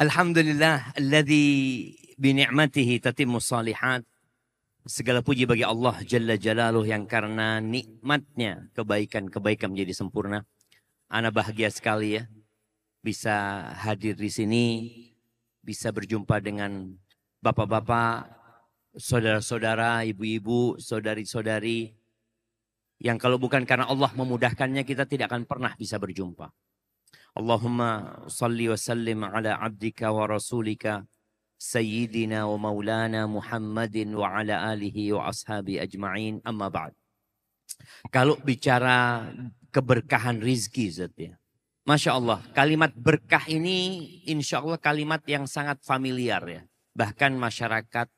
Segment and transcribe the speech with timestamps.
[0.00, 4.00] Alhamdulillah alladzi bi ni'matihi tatimmu salihat.
[4.88, 10.48] Segala puji bagi Allah Jalla Jalaluh yang karena nikmatnya kebaikan-kebaikan menjadi sempurna.
[11.04, 12.24] Ana bahagia sekali ya
[13.04, 14.64] bisa hadir di sini,
[15.60, 16.96] bisa berjumpa dengan
[17.44, 18.24] bapak-bapak,
[18.96, 21.92] saudara-saudara, ibu-ibu, saudari-saudari
[23.04, 26.48] yang kalau bukan karena Allah memudahkannya kita tidak akan pernah bisa berjumpa.
[29.60, 31.06] Abdika wa rasulika
[31.60, 36.96] sayyidina wa maulana Muhammadin wa ala alihi wa ashabi ajma'in amma ba'd.
[38.10, 39.28] Kalau bicara
[39.70, 41.36] keberkahan rizki Zat ya.
[41.88, 46.62] Masya Allah, kalimat berkah ini insya Allah kalimat yang sangat familiar ya.
[46.92, 48.08] Bahkan masyarakat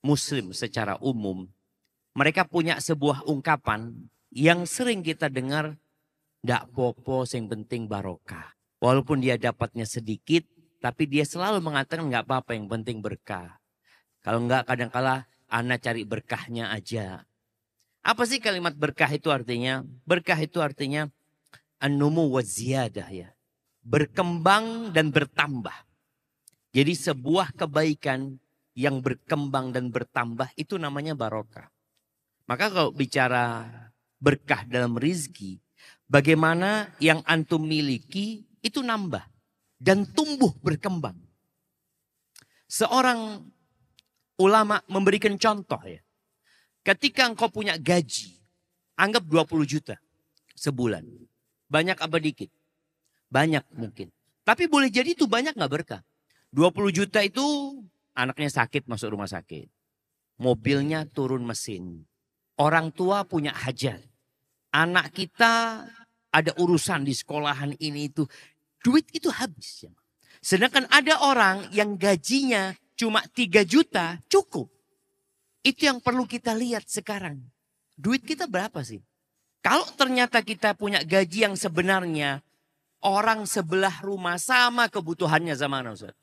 [0.00, 1.50] muslim secara umum,
[2.16, 3.92] mereka punya sebuah ungkapan
[4.32, 5.76] yang sering kita dengar
[6.46, 8.54] Ndak popo yang penting barokah.
[8.78, 10.46] Walaupun dia dapatnya sedikit,
[10.78, 13.58] tapi dia selalu mengatakan nggak apa-apa yang penting berkah.
[14.22, 17.26] Kalau enggak kadang-kala anak cari berkahnya aja.
[18.06, 19.82] Apa sih kalimat berkah itu artinya?
[20.06, 21.10] Berkah itu artinya
[21.82, 23.34] anumu wa ziyadah ya.
[23.82, 25.74] Berkembang dan bertambah.
[26.70, 28.38] Jadi sebuah kebaikan
[28.78, 31.74] yang berkembang dan bertambah itu namanya barokah.
[32.46, 33.66] Maka kalau bicara
[34.22, 35.65] berkah dalam rizki,
[36.06, 39.26] Bagaimana yang antum miliki itu nambah
[39.76, 41.18] dan tumbuh berkembang.
[42.70, 43.42] Seorang
[44.38, 45.98] ulama memberikan contoh ya.
[46.86, 48.38] Ketika engkau punya gaji,
[48.94, 49.98] anggap 20 juta
[50.54, 51.02] sebulan.
[51.66, 52.50] Banyak apa dikit?
[53.26, 54.14] Banyak mungkin.
[54.46, 56.02] Tapi boleh jadi itu banyak nggak berkah.
[56.54, 57.42] 20 juta itu
[58.14, 59.66] anaknya sakit masuk rumah sakit.
[60.38, 62.06] Mobilnya turun mesin.
[62.54, 64.00] Orang tua punya hajat
[64.76, 65.84] anak kita
[66.28, 68.28] ada urusan di sekolahan ini itu.
[68.84, 69.88] Duit itu habis.
[69.88, 69.92] Ya.
[70.44, 74.68] Sedangkan ada orang yang gajinya cuma 3 juta cukup.
[75.64, 77.40] Itu yang perlu kita lihat sekarang.
[77.96, 79.00] Duit kita berapa sih?
[79.64, 82.44] Kalau ternyata kita punya gaji yang sebenarnya
[83.02, 86.14] orang sebelah rumah sama kebutuhannya zaman Ustaz.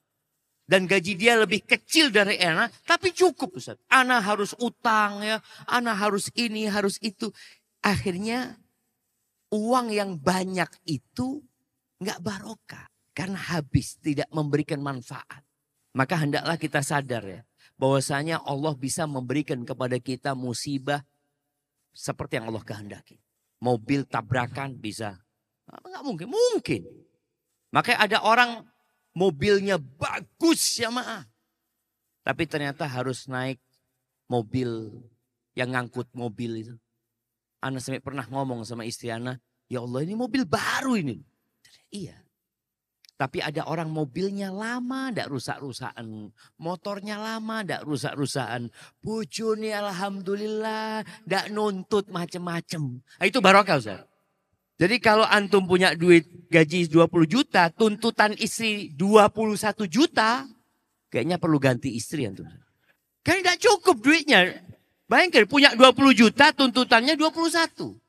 [0.64, 3.76] Dan gaji dia lebih kecil dari Ana, tapi cukup Ustaz.
[3.92, 7.36] Ana harus utang ya, Ana harus ini, harus itu.
[7.84, 8.56] Akhirnya
[9.52, 11.44] uang yang banyak itu
[12.00, 12.88] nggak barokah.
[13.14, 15.46] Karena habis tidak memberikan manfaat.
[15.94, 17.42] Maka hendaklah kita sadar ya.
[17.78, 21.06] Bahwasanya Allah bisa memberikan kepada kita musibah
[21.94, 23.22] seperti yang Allah kehendaki.
[23.62, 25.22] Mobil tabrakan bisa.
[25.70, 26.82] Nggak mungkin, mungkin.
[27.70, 28.52] Makanya ada orang
[29.14, 31.30] mobilnya bagus ya maaf.
[32.26, 33.62] Tapi ternyata harus naik
[34.26, 34.90] mobil
[35.54, 36.76] yang ngangkut mobil itu.
[37.64, 39.40] Ana sampai pernah ngomong sama istri Ana,
[39.72, 41.24] ya Allah ini mobil baru ini.
[41.88, 42.20] Iya.
[43.14, 46.34] Tapi ada orang mobilnya lama, ndak rusak-rusakan.
[46.60, 48.68] Motornya lama, ndak rusak-rusakan.
[49.00, 53.00] Bujuni alhamdulillah, ndak nuntut macem-macem.
[53.00, 54.04] Nah, itu barokah Ustaz.
[54.82, 60.50] Jadi kalau antum punya duit gaji 20 juta, tuntutan istri 21 juta,
[61.14, 62.50] kayaknya perlu ganti istri antum.
[63.24, 64.60] Kan tidak cukup duitnya.
[65.14, 68.02] Bayangkan punya 20 juta tuntutannya 21.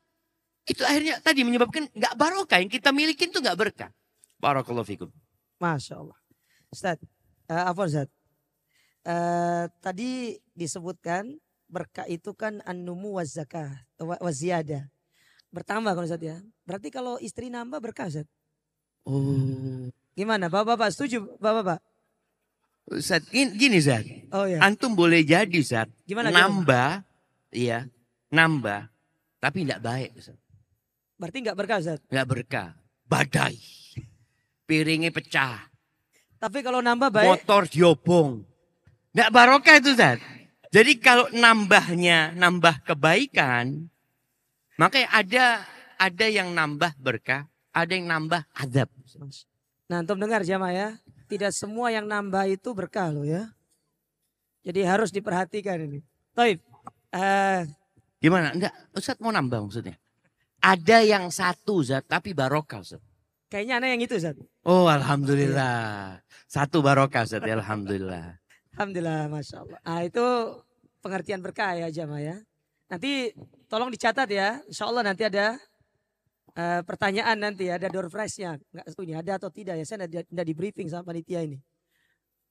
[0.65, 2.57] Itu akhirnya tadi menyebabkan nggak barokah.
[2.57, 3.93] Yang kita miliki itu nggak berkah.
[4.41, 5.13] Barakallahu fikum.
[5.61, 6.17] Masya Allah.
[6.73, 6.97] Ustaz,
[7.45, 8.09] uh, apa Ustaz?
[9.05, 11.37] Uh, tadi disebutkan
[11.69, 14.89] berkah itu kan an-numu wa zakah wa, ziyada.
[15.53, 16.41] Bertambah kan Ustaz ya.
[16.65, 18.25] Berarti kalau istri nambah berkah Ustaz.
[19.05, 19.93] Oh.
[20.17, 21.85] Gimana Bapak-bapak setuju Bapak-bapak?
[22.85, 24.05] Ustaz, gini Ustaz.
[24.29, 24.61] Oh ya.
[24.61, 25.89] Antum boleh jadi Ustaz.
[26.05, 26.29] Gimana?
[26.29, 27.01] Nambah,
[27.49, 27.89] iya,
[28.29, 28.93] nambah,
[29.41, 30.37] tapi tidak baik Ustaz.
[31.17, 31.99] Berarti nggak berkah Ustaz?
[32.13, 32.69] Nggak berkah,
[33.09, 33.57] badai.
[34.69, 35.65] Piringnya pecah.
[36.37, 37.25] Tapi kalau nambah baik.
[37.25, 38.45] Motor diobong.
[39.17, 40.21] Nggak barokah itu Ustaz.
[40.69, 43.89] Jadi kalau nambahnya, nambah kebaikan,
[44.77, 45.45] makanya ada
[45.97, 48.91] ada yang nambah berkah, ada yang nambah adab.
[49.89, 50.89] Nah, antum dengar jamaah ya
[51.25, 53.49] tidak semua yang nambah itu berkah loh ya.
[54.65, 55.99] Jadi harus diperhatikan ini.
[56.33, 56.57] Taib.
[57.13, 57.65] Uh,
[58.17, 58.53] Gimana?
[58.53, 59.95] Enggak, Ustaz mau nambah maksudnya.
[60.57, 63.01] Ada yang satu Ustaz, tapi barokah Ustaz.
[63.53, 64.33] Kayaknya aneh yang itu Ustaz.
[64.65, 66.17] Oh Alhamdulillah.
[66.49, 68.41] Satu barokah Ustaz, ya, Alhamdulillah.
[68.73, 69.79] Alhamdulillah, Masya Allah.
[69.85, 70.25] Ah itu
[71.05, 72.37] pengertian berkah ya jamaah ya.
[72.89, 73.37] Nanti
[73.69, 74.59] tolong dicatat ya.
[74.65, 75.61] Insya Allah nanti ada
[76.55, 78.57] uh, pertanyaan nanti ada door prize-nya.
[78.71, 79.85] Enggak ini ada atau tidak ya.
[79.85, 81.59] Saya tidak di briefing sama panitia ini.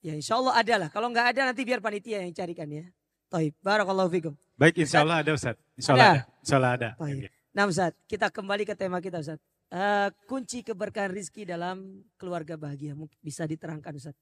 [0.05, 0.89] Ya insya Allah ada lah.
[0.93, 2.85] Kalau nggak ada nanti biar panitia yang carikan ya.
[3.33, 3.57] Taib.
[3.65, 4.35] Barakallahu fikum.
[4.55, 5.57] Baik insya Allah ada Ustaz.
[5.75, 6.13] Insya Allah ada.
[6.13, 6.23] ada.
[6.45, 6.89] Insya Allah ada.
[7.01, 7.19] Taib.
[7.55, 9.41] Nah Ustaz, kita kembali ke tema kita Ustaz.
[9.75, 12.95] eh, kunci keberkahan rizki dalam keluarga bahagia?
[12.95, 14.15] Mungkin bisa diterangkan Ustaz.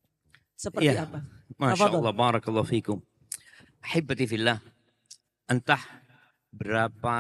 [0.57, 1.05] Seperti Iya.
[1.05, 1.21] apa?
[1.59, 2.01] Masya Tafadhol.
[2.07, 3.03] Allah, barakallahu fikum.
[3.83, 4.63] Ahibati fillah,
[5.51, 5.83] entah
[6.55, 7.17] berapa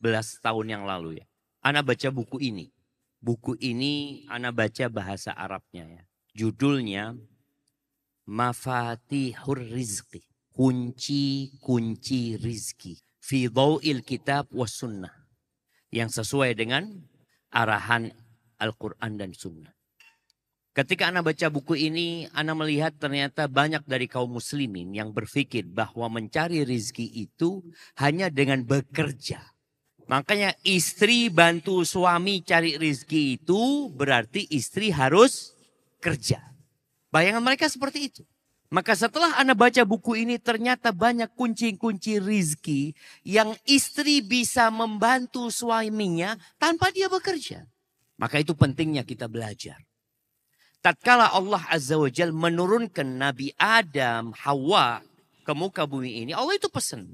[0.00, 1.26] belas tahun yang lalu ya.
[1.62, 2.74] Ana baca buku ini.
[3.22, 6.02] Buku ini Ana baca bahasa Arabnya ya.
[6.34, 7.14] Judulnya
[8.26, 10.26] Mafatihur Rizki.
[10.52, 13.00] Kunci-kunci rizki.
[13.22, 15.14] Fi dhaw'il kitab was sunnah.
[15.88, 16.92] Yang sesuai dengan
[17.48, 18.12] arahan
[18.60, 19.72] Al-Quran dan sunnah.
[20.72, 26.08] Ketika Anda baca buku ini, Anda melihat ternyata banyak dari kaum muslimin yang berpikir bahwa
[26.08, 27.60] mencari rizki itu
[28.00, 29.51] hanya dengan bekerja.
[30.10, 35.54] Makanya istri bantu suami cari rizki itu berarti istri harus
[36.02, 36.42] kerja.
[37.14, 38.22] Bayangan mereka seperti itu.
[38.72, 46.40] Maka setelah Anda baca buku ini ternyata banyak kunci-kunci rizki yang istri bisa membantu suaminya
[46.56, 47.68] tanpa dia bekerja.
[48.16, 49.76] Maka itu pentingnya kita belajar.
[50.80, 55.04] Tatkala Allah Azza wa Jal menurunkan Nabi Adam, Hawa
[55.44, 57.12] ke muka bumi ini, Allah itu pesan.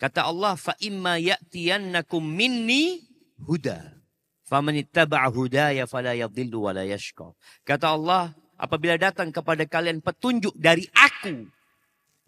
[0.00, 3.04] Kata Allah, fa imma ya'tiyannakum minni
[3.44, 4.00] huda.
[4.48, 7.36] Faman ittaba'a hudaya fala yadhillu wa la yashqa.
[7.68, 11.44] Kata Allah, apabila datang kepada kalian petunjuk dari aku,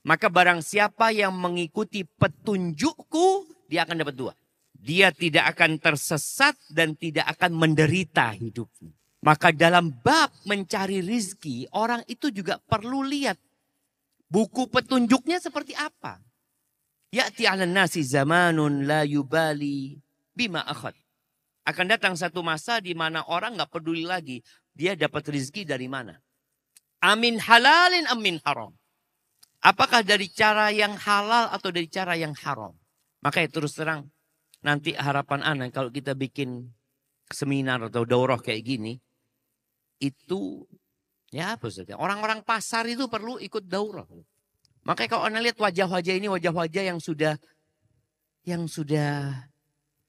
[0.04, 4.32] maka barang siapa yang mengikuti petunjukku, dia akan dapat dua.
[4.76, 8.92] Dia tidak akan tersesat dan tidak akan menderita hidupnya.
[9.22, 13.38] Maka dalam bab mencari rizki, orang itu juga perlu lihat
[14.26, 16.18] buku petunjuknya seperti apa.
[17.12, 20.00] Ya'ti ala nasi zamanun la yubali
[20.32, 20.96] bima akhad.
[21.68, 24.40] Akan datang satu masa di mana orang nggak peduli lagi
[24.72, 26.16] dia dapat rizki dari mana.
[27.04, 28.72] Amin halalin amin haram.
[29.62, 32.74] Apakah dari cara yang halal atau dari cara yang haram?
[33.22, 34.10] Makanya terus terang
[34.64, 36.70] nanti harapan anak kalau kita bikin
[37.30, 38.94] seminar atau daurah kayak gini
[40.02, 40.66] itu
[41.30, 41.66] ya apa
[41.98, 44.08] orang-orang pasar itu perlu ikut daurah.
[44.82, 47.38] Makanya kalau anda lihat wajah-wajah ini wajah-wajah yang sudah
[48.42, 49.46] yang sudah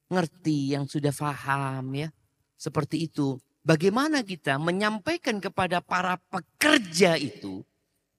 [0.09, 2.09] ngerti, yang sudah faham ya
[2.57, 3.37] seperti itu.
[3.63, 7.63] Bagaimana kita menyampaikan kepada para pekerja itu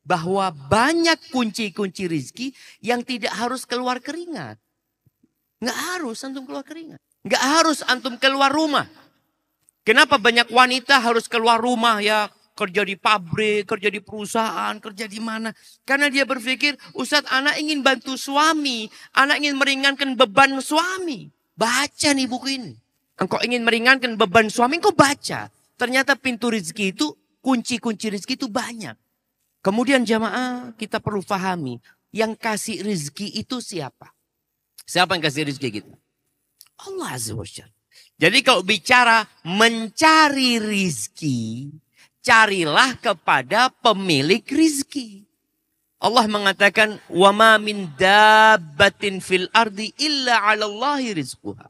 [0.04, 2.46] bahwa banyak kunci-kunci rizki
[2.80, 4.56] yang tidak harus keluar keringat.
[5.60, 7.00] Nggak harus antum keluar keringat.
[7.24, 8.88] Nggak harus antum keluar rumah.
[9.84, 15.18] Kenapa banyak wanita harus keluar rumah ya kerja di pabrik, kerja di perusahaan, kerja di
[15.18, 15.50] mana?
[15.82, 21.28] Karena dia berpikir, Ustadz anak ingin bantu suami, anak ingin meringankan beban suami.
[21.54, 22.72] Baca nih buku ini.
[23.18, 25.50] Engkau ingin meringankan beban suami, engkau baca.
[25.74, 28.94] Ternyata pintu rezeki itu, kunci-kunci rezeki itu banyak.
[29.62, 31.82] Kemudian jamaah kita perlu pahami,
[32.14, 34.14] yang kasih rezeki itu siapa?
[34.86, 35.94] Siapa yang kasih rezeki kita?
[36.86, 37.46] Allah Azza wa.
[38.14, 41.70] Jadi kalau bicara mencari rizki,
[42.23, 45.25] carilah kepada pemilik rizki.
[45.99, 51.67] Allah mengatakan, وَمَا مِن دَابَّةٍ فِي الْأَرْضِ إِلَّا عَلَى اللَّهِ رِزْقُهَا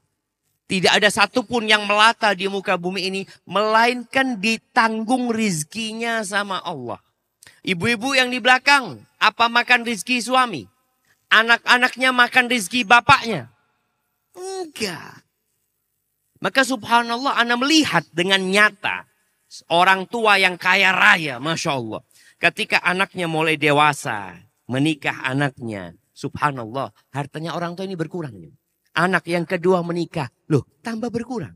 [0.69, 7.01] Tidak ada satupun yang melata di muka bumi ini, melainkan ditanggung rizkinya sama Allah.
[7.65, 10.69] Ibu-ibu yang di belakang, apa makan rizki suami?
[11.33, 13.49] Anak-anaknya makan rizki bapaknya?
[14.37, 15.25] Enggak.
[16.37, 19.09] Maka subhanallah Anda melihat dengan nyata
[19.70, 22.00] orang tua yang kaya raya, Masya Allah.
[22.40, 28.34] Ketika anaknya mulai dewasa, menikah anaknya, subhanallah, hartanya orang tua ini berkurang.
[28.94, 31.54] Anak yang kedua menikah, loh tambah berkurang.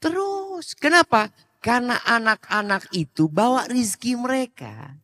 [0.00, 1.32] Terus, kenapa?
[1.64, 5.00] Karena anak-anak itu bawa rizki mereka.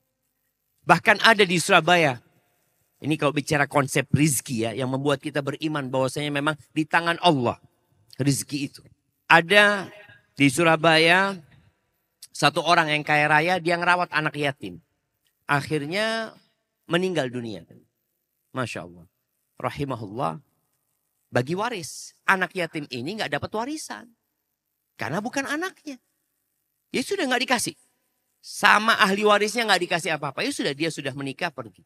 [0.85, 2.21] Bahkan ada di Surabaya,
[3.01, 7.57] ini kalau bicara konsep rizki ya, yang membuat kita beriman bahwasanya memang di tangan Allah
[8.21, 8.85] rizki itu.
[9.25, 9.89] Ada
[10.37, 11.33] di Surabaya
[12.31, 14.79] satu orang yang kaya raya dia ngerawat anak yatim.
[15.51, 16.35] Akhirnya
[16.87, 17.67] meninggal dunia.
[18.55, 19.07] Masya Allah.
[19.59, 20.39] Rahimahullah.
[21.31, 22.15] Bagi waris.
[22.27, 24.11] Anak yatim ini nggak dapat warisan.
[24.95, 25.99] Karena bukan anaknya.
[26.91, 27.75] Ya sudah nggak dikasih.
[28.41, 30.47] Sama ahli warisnya nggak dikasih apa-apa.
[30.47, 31.83] Ya sudah dia sudah menikah pergi.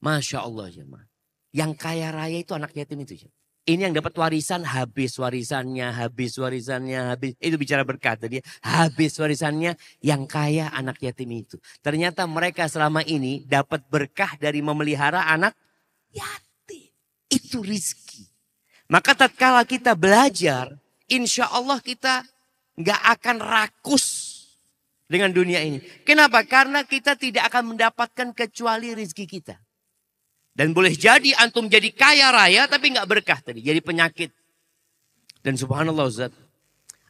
[0.00, 1.08] Masya Allah jemaah.
[1.52, 3.26] Yang kaya raya itu anak yatim itu.
[3.26, 3.41] Jemaah.
[3.62, 7.38] Ini yang dapat warisan habis warisannya, habis warisannya, habis.
[7.38, 8.42] Itu bicara berkat dia.
[8.58, 11.62] Habis warisannya yang kaya anak yatim itu.
[11.78, 15.54] Ternyata mereka selama ini dapat berkah dari memelihara anak
[16.10, 16.90] yatim.
[17.30, 18.26] Itu rizki.
[18.90, 20.74] Maka tatkala kita belajar,
[21.06, 22.26] insya Allah kita
[22.74, 24.06] nggak akan rakus
[25.06, 25.78] dengan dunia ini.
[26.02, 26.42] Kenapa?
[26.42, 29.54] Karena kita tidak akan mendapatkan kecuali rizki kita.
[30.52, 34.28] Dan boleh jadi antum jadi kaya raya tapi nggak berkah tadi, jadi penyakit.
[35.40, 36.32] Dan subhanallah Ustaz,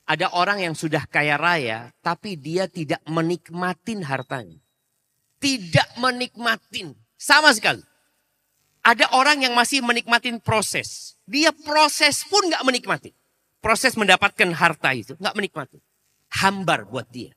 [0.03, 4.59] Ada orang yang sudah kaya raya, tapi dia tidak menikmatin hartanya.
[5.39, 7.83] Tidak menikmatin, sama sekali.
[8.83, 11.15] Ada orang yang masih menikmatin proses.
[11.23, 13.15] Dia proses pun nggak menikmati.
[13.63, 15.79] Proses mendapatkan harta itu nggak menikmati.
[16.43, 17.31] Hambar buat dia.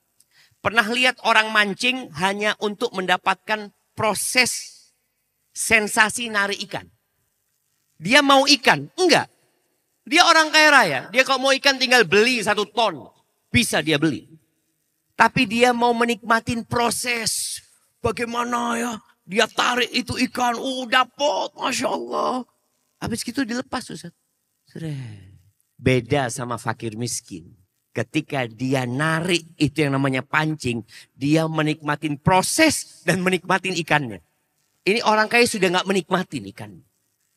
[0.58, 4.75] Pernah lihat orang mancing hanya untuk mendapatkan proses
[5.56, 6.84] sensasi nari ikan.
[7.96, 8.92] Dia mau ikan?
[9.00, 9.32] Enggak.
[10.04, 11.00] Dia orang kaya raya.
[11.08, 13.08] Dia kalau mau ikan tinggal beli satu ton.
[13.48, 14.28] Bisa dia beli.
[15.16, 17.64] Tapi dia mau menikmatin proses.
[18.04, 18.92] Bagaimana ya?
[19.24, 20.60] Dia tarik itu ikan.
[20.60, 21.56] Oh dapat.
[21.56, 22.44] Masya Allah.
[23.00, 24.12] Habis gitu dilepas Ustaz.
[25.80, 27.48] Beda sama fakir miskin.
[27.96, 30.84] Ketika dia narik itu yang namanya pancing.
[31.16, 34.20] Dia menikmatin proses dan menikmatin ikannya.
[34.86, 36.72] Ini orang kaya sudah nggak menikmatin ikan.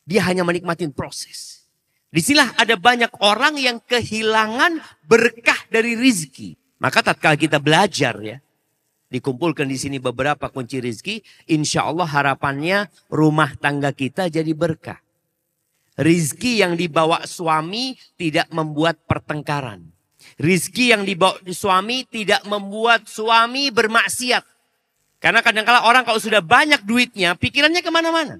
[0.05, 1.65] Dia hanya menikmatin proses.
[2.09, 6.57] Di sinilah ada banyak orang yang kehilangan berkah dari rizki.
[6.77, 8.37] Maka tatkala kita belajar ya,
[9.09, 15.01] dikumpulkan di sini beberapa kunci rizki, insya Allah harapannya rumah tangga kita jadi berkah.
[15.99, 19.83] Rizki yang dibawa suami tidak membuat pertengkaran.
[20.39, 24.45] Rizki yang dibawa suami tidak membuat suami bermaksiat.
[25.19, 28.39] Karena kadang-kala orang kalau sudah banyak duitnya, pikirannya ke mana-mana.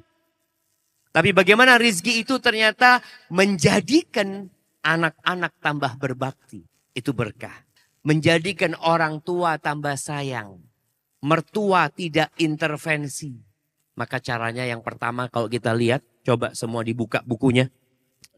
[1.11, 4.47] Tapi bagaimana rizki itu ternyata menjadikan
[4.79, 6.63] anak-anak tambah berbakti.
[6.95, 7.67] Itu berkah.
[8.07, 10.63] Menjadikan orang tua tambah sayang.
[11.19, 13.35] Mertua tidak intervensi.
[13.99, 17.67] Maka caranya yang pertama kalau kita lihat, coba semua dibuka bukunya.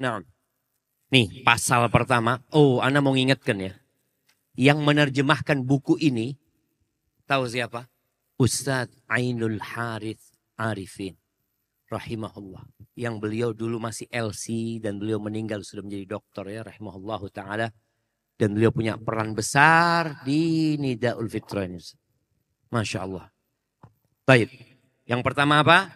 [0.02, 0.26] Nah,
[1.14, 2.42] nih pasal pertama.
[2.50, 3.78] Oh, Anda mau ngingetkan ya.
[4.58, 6.34] Yang menerjemahkan buku ini,
[7.30, 7.86] tahu siapa?
[8.42, 11.14] Ustadz Ainul Harith Arifin
[11.94, 12.66] rahimahullah.
[12.98, 17.70] Yang beliau dulu masih LC dan beliau meninggal sudah menjadi dokter ya rahimahullah taala.
[18.34, 21.78] Dan beliau punya peran besar di Nidaul Fitrah ini.
[22.74, 23.30] Masya Allah.
[24.26, 24.50] Baik.
[25.06, 25.94] Yang pertama apa?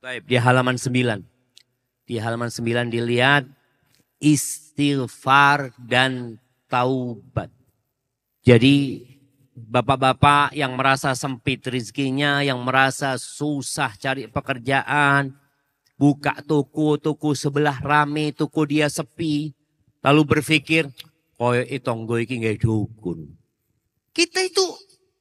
[0.00, 0.24] Baik.
[0.24, 1.20] Di halaman 9.
[2.08, 3.44] Di halaman 9 dilihat
[4.16, 6.40] istighfar dan
[6.72, 7.52] taubat.
[8.40, 9.04] Jadi
[9.56, 15.32] Bapak-bapak yang merasa sempit rizkinya, yang merasa susah cari pekerjaan,
[15.96, 19.56] buka toko, toko sebelah rame, toko dia sepi,
[20.04, 20.92] lalu berpikir,
[21.40, 23.32] koyo gue iki gak dukun.
[24.12, 24.64] Kita itu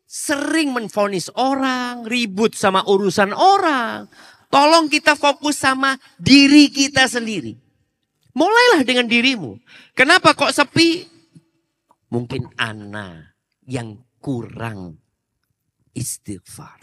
[0.03, 4.11] sering menfonis orang, ribut sama urusan orang.
[4.51, 7.59] Tolong kita fokus sama diri kita sendiri.
[8.35, 9.59] Mulailah dengan dirimu.
[9.95, 11.07] Kenapa kok sepi?
[12.11, 13.31] Mungkin Ana
[13.67, 14.97] yang kurang
[15.93, 16.81] istighfar.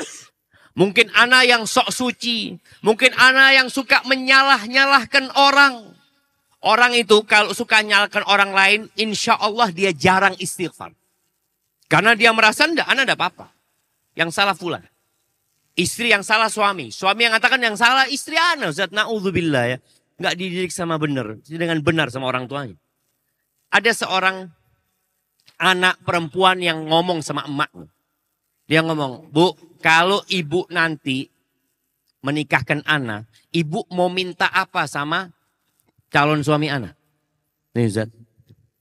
[0.78, 2.54] Mungkin anak yang sok suci.
[2.86, 5.90] Mungkin anak yang suka menyalah-nyalahkan orang.
[6.62, 10.94] Orang itu kalau suka nyalahkan orang lain, insya Allah dia jarang istighfar.
[11.90, 13.46] Karena dia merasa enggak, anak enggak apa-apa.
[14.14, 14.80] Yang salah pula.
[15.74, 16.94] Istri yang salah suami.
[16.94, 18.70] Suami yang mengatakan yang salah istri anak.
[18.72, 19.78] Zat na'udzubillah ya.
[20.16, 21.42] Enggak dididik sama benar.
[21.42, 22.78] Dengan benar sama orang tuanya.
[23.74, 24.48] Ada seorang
[25.62, 27.86] anak perempuan yang ngomong sama emaknya.
[28.66, 31.30] Dia ngomong, Bu, kalau ibu nanti
[32.26, 35.30] menikahkan anak, ibu mau minta apa sama
[36.10, 36.98] calon suami anak?
[37.78, 38.10] Nih Zat,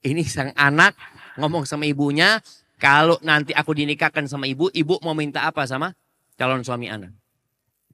[0.02, 0.98] ini sang anak
[1.38, 2.42] ngomong sama ibunya,
[2.82, 5.94] kalau nanti aku dinikahkan sama ibu, ibu mau minta apa sama
[6.34, 7.14] calon suami anak?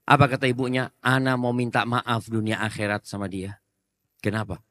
[0.08, 0.88] Apa kata ibunya?
[1.04, 3.60] Ana mau minta maaf dunia akhirat sama dia.
[4.24, 4.64] Kenapa?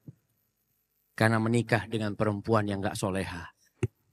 [1.13, 3.56] Karena menikah dengan perempuan yang gak soleha.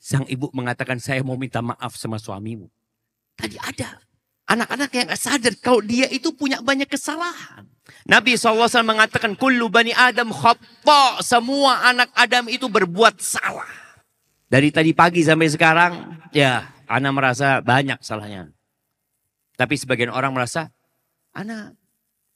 [0.04, 2.68] Sang ibu mengatakan saya mau minta maaf sama suamimu.
[3.40, 4.04] Tadi ada
[4.44, 7.64] anak-anak yang gak sadar kalau dia itu punya banyak kesalahan.
[8.04, 11.24] Nabi SAW mengatakan kullu bani Adam khata.
[11.24, 13.96] Semua anak Adam itu berbuat salah.
[14.44, 15.92] Dari tadi pagi sampai sekarang
[16.36, 18.52] ya anak merasa banyak salahnya.
[19.56, 20.68] Tapi sebagian orang merasa
[21.32, 21.80] anak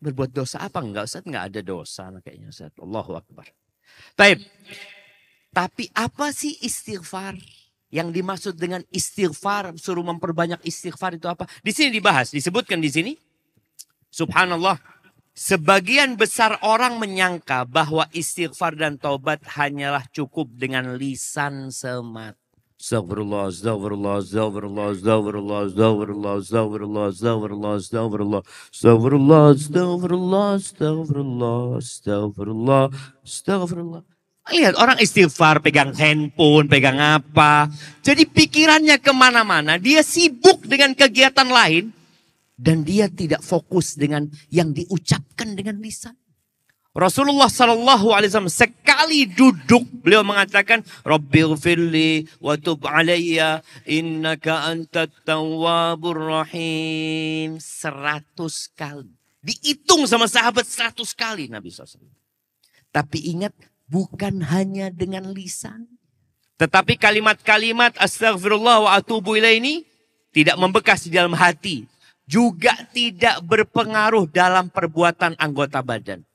[0.00, 1.20] berbuat dosa apa enggak Ustaz?
[1.20, 2.72] Enggak ada dosa kayaknya Ustaz.
[2.80, 3.44] Allahu Akbar.
[4.16, 4.40] Taib.
[5.52, 7.57] Tapi apa sih istighfar?
[7.88, 11.48] Yang dimaksud dengan istighfar, suruh memperbanyak istighfar itu apa?
[11.64, 13.12] Di sini dibahas, disebutkan di sini.
[14.12, 14.76] Subhanallah.
[15.38, 22.34] Sebagian besar orang menyangka bahwa istighfar dan taubat hanyalah cukup dengan lisan semata.
[22.78, 32.84] Astagfirullah, astagfirullah, astagfirullah, astagfirullah, astagfirullah, astagfirullah, astagfirullah, astagfirullah, astagfirullah, astagfirullah, astagfirullah, astagfirullah,
[33.22, 34.02] astagfirullah.
[34.48, 37.68] Lihat orang istighfar, pegang handphone, pegang apa.
[38.00, 39.76] Jadi pikirannya ke mana-mana.
[39.76, 41.92] Dia sibuk dengan kegiatan lain.
[42.58, 46.18] Dan dia tidak fokus dengan yang diucapkan dengan lisan.
[46.98, 55.14] Rasulullah Sallallahu Alaihi Wasallam sekali duduk beliau mengatakan Rabbil firli wa tub alayya innaka antat
[55.22, 62.02] tawwabur rahim seratus kali dihitung sama sahabat seratus kali Nabi SAW
[62.90, 63.54] tapi ingat
[63.88, 65.88] bukan hanya dengan lisan
[66.60, 69.82] tetapi kalimat-kalimat astagfirullah wa atubu ini
[70.30, 71.88] tidak membekas di dalam hati
[72.28, 76.28] juga tidak berpengaruh dalam perbuatan anggota badan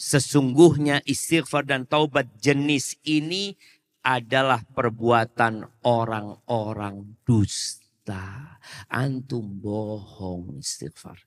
[0.00, 3.52] Sesungguhnya istighfar dan taubat jenis ini
[4.00, 8.56] adalah perbuatan orang-orang dusta.
[8.88, 11.20] Antum bohong istighfar.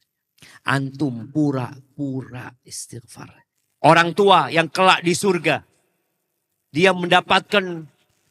[0.65, 3.45] Antum pura-pura istighfar.
[3.83, 5.59] Orang tua yang kelak di surga.
[6.71, 7.83] Dia mendapatkan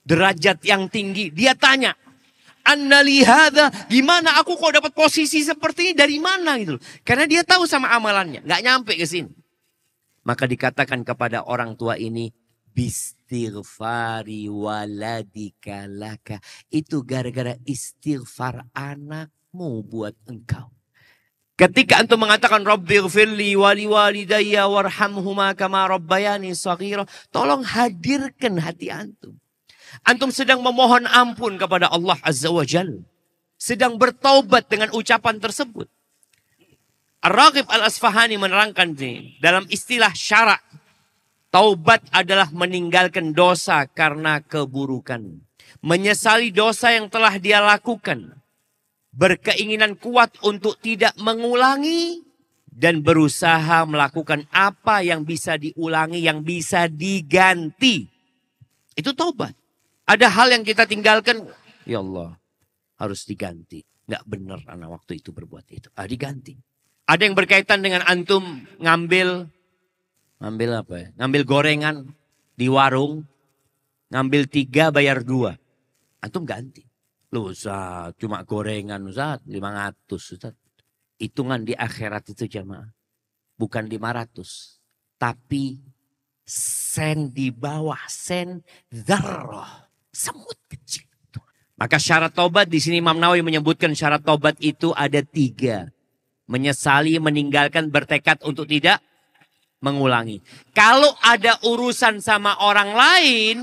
[0.02, 1.28] derajat yang tinggi.
[1.30, 1.94] Dia tanya,
[2.62, 6.78] Annali hadha, gimana aku kok dapat posisi seperti ini dari mana gitu.
[7.02, 9.30] Karena dia tahu sama amalannya, nggak nyampe ke sini.
[10.22, 12.30] Maka dikatakan kepada orang tua ini,
[12.70, 16.38] bistighfari waladika laka.
[16.70, 20.70] Itu gara-gara istighfar anakmu buat engkau.
[21.52, 29.36] Ketika antum mengatakan Rabbighfirli wali walidayya warhamhuma kama rabbayani saghira, tolong hadirkan hati antum.
[30.02, 33.04] Antum sedang memohon ampun kepada Allah Azza wa Jalla.
[33.60, 35.86] Sedang bertaubat dengan ucapan tersebut.
[37.22, 40.58] Ar-Raghib Al-Asfahani menerangkan ini dalam istilah syarak.
[41.52, 45.20] Taubat adalah meninggalkan dosa karena keburukan.
[45.84, 48.41] Menyesali dosa yang telah dia lakukan.
[49.12, 52.24] Berkeinginan kuat untuk tidak mengulangi.
[52.72, 58.08] Dan berusaha melakukan apa yang bisa diulangi, yang bisa diganti.
[58.96, 59.52] Itu taubat.
[60.08, 61.52] Ada hal yang kita tinggalkan.
[61.84, 62.40] Ya Allah,
[62.96, 63.84] harus diganti.
[64.08, 65.92] Nggak benar anak waktu itu berbuat itu.
[65.92, 66.56] Ah, diganti.
[67.06, 69.52] Ada yang berkaitan dengan antum ngambil
[70.40, 71.08] ngambil apa ya?
[71.20, 71.96] Ngambil gorengan
[72.56, 73.26] di warung,
[74.10, 75.58] ngambil tiga bayar dua.
[76.22, 76.86] Antum ganti.
[77.32, 80.54] Lu Ustaz, cuma gorengan Ustaz, 500 Ustaz.
[81.16, 82.92] Hitungan di akhirat itu jamaah.
[83.56, 84.78] Bukan 500.
[85.16, 85.80] Tapi
[86.44, 88.60] sen di bawah, sen
[88.92, 89.88] zarrah.
[90.12, 91.08] Semut kecil.
[91.80, 95.88] Maka syarat tobat di sini Imam Nawawi menyebutkan syarat tobat itu ada tiga
[96.52, 99.00] menyesali, meninggalkan, bertekad untuk tidak
[99.80, 100.44] mengulangi.
[100.76, 103.56] Kalau ada urusan sama orang lain,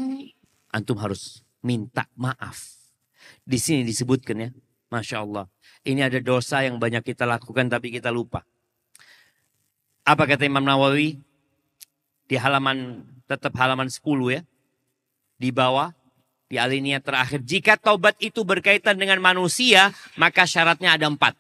[0.74, 2.79] antum harus minta maaf.
[3.50, 4.50] Di sini disebutkan ya,
[4.94, 5.50] Masya Allah.
[5.82, 8.46] Ini ada dosa yang banyak kita lakukan tapi kita lupa.
[10.06, 11.18] Apa kata Imam Nawawi?
[12.30, 14.06] Di halaman, tetap halaman 10
[14.38, 14.42] ya.
[15.42, 15.90] Di bawah,
[16.46, 17.42] di alinea terakhir.
[17.42, 21.34] Jika taubat itu berkaitan dengan manusia, maka syaratnya ada empat.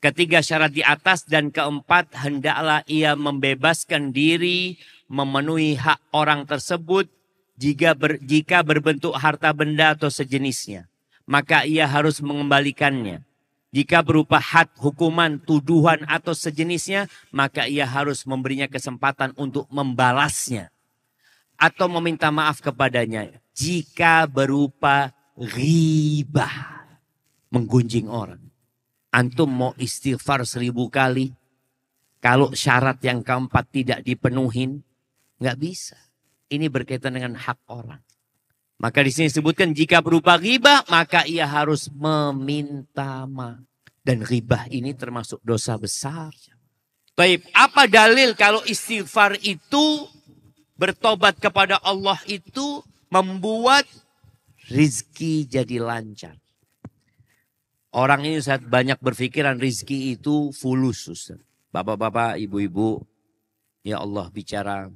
[0.00, 4.80] Ketiga syarat di atas dan keempat hendaklah ia membebaskan diri
[5.12, 7.12] memenuhi hak orang tersebut
[7.60, 10.89] jika ber, jika berbentuk harta benda atau sejenisnya
[11.30, 13.22] maka ia harus mengembalikannya.
[13.70, 20.74] Jika berupa had, hukuman, tuduhan atau sejenisnya, maka ia harus memberinya kesempatan untuk membalasnya.
[21.54, 23.30] Atau meminta maaf kepadanya.
[23.54, 26.82] Jika berupa ribah,
[27.54, 28.42] menggunjing orang.
[29.14, 31.30] Antum mau istighfar seribu kali.
[32.18, 34.82] Kalau syarat yang keempat tidak dipenuhin,
[35.38, 35.94] nggak bisa.
[36.50, 38.02] Ini berkaitan dengan hak orang.
[38.80, 43.60] Maka di sini disebutkan jika berupa riba, maka ia harus meminta maaf.
[44.00, 46.32] Dan riba ini termasuk dosa besar.
[47.12, 50.08] Taib, apa dalil kalau istighfar itu
[50.80, 52.80] bertobat kepada Allah itu
[53.12, 53.84] membuat
[54.72, 56.40] rizki jadi lancar.
[57.92, 61.12] Orang ini saat banyak berpikiran rizki itu fulus.
[61.68, 63.04] Bapak-bapak, ibu-ibu,
[63.84, 64.88] ya Allah bicara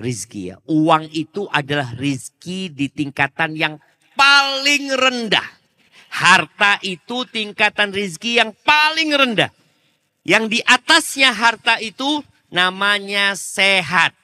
[0.00, 0.56] rizki ya.
[0.68, 3.74] Uang itu adalah rizki di tingkatan yang
[4.16, 5.44] paling rendah.
[6.16, 9.52] Harta itu tingkatan rizki yang paling rendah.
[10.24, 14.16] Yang di atasnya harta itu namanya sehat.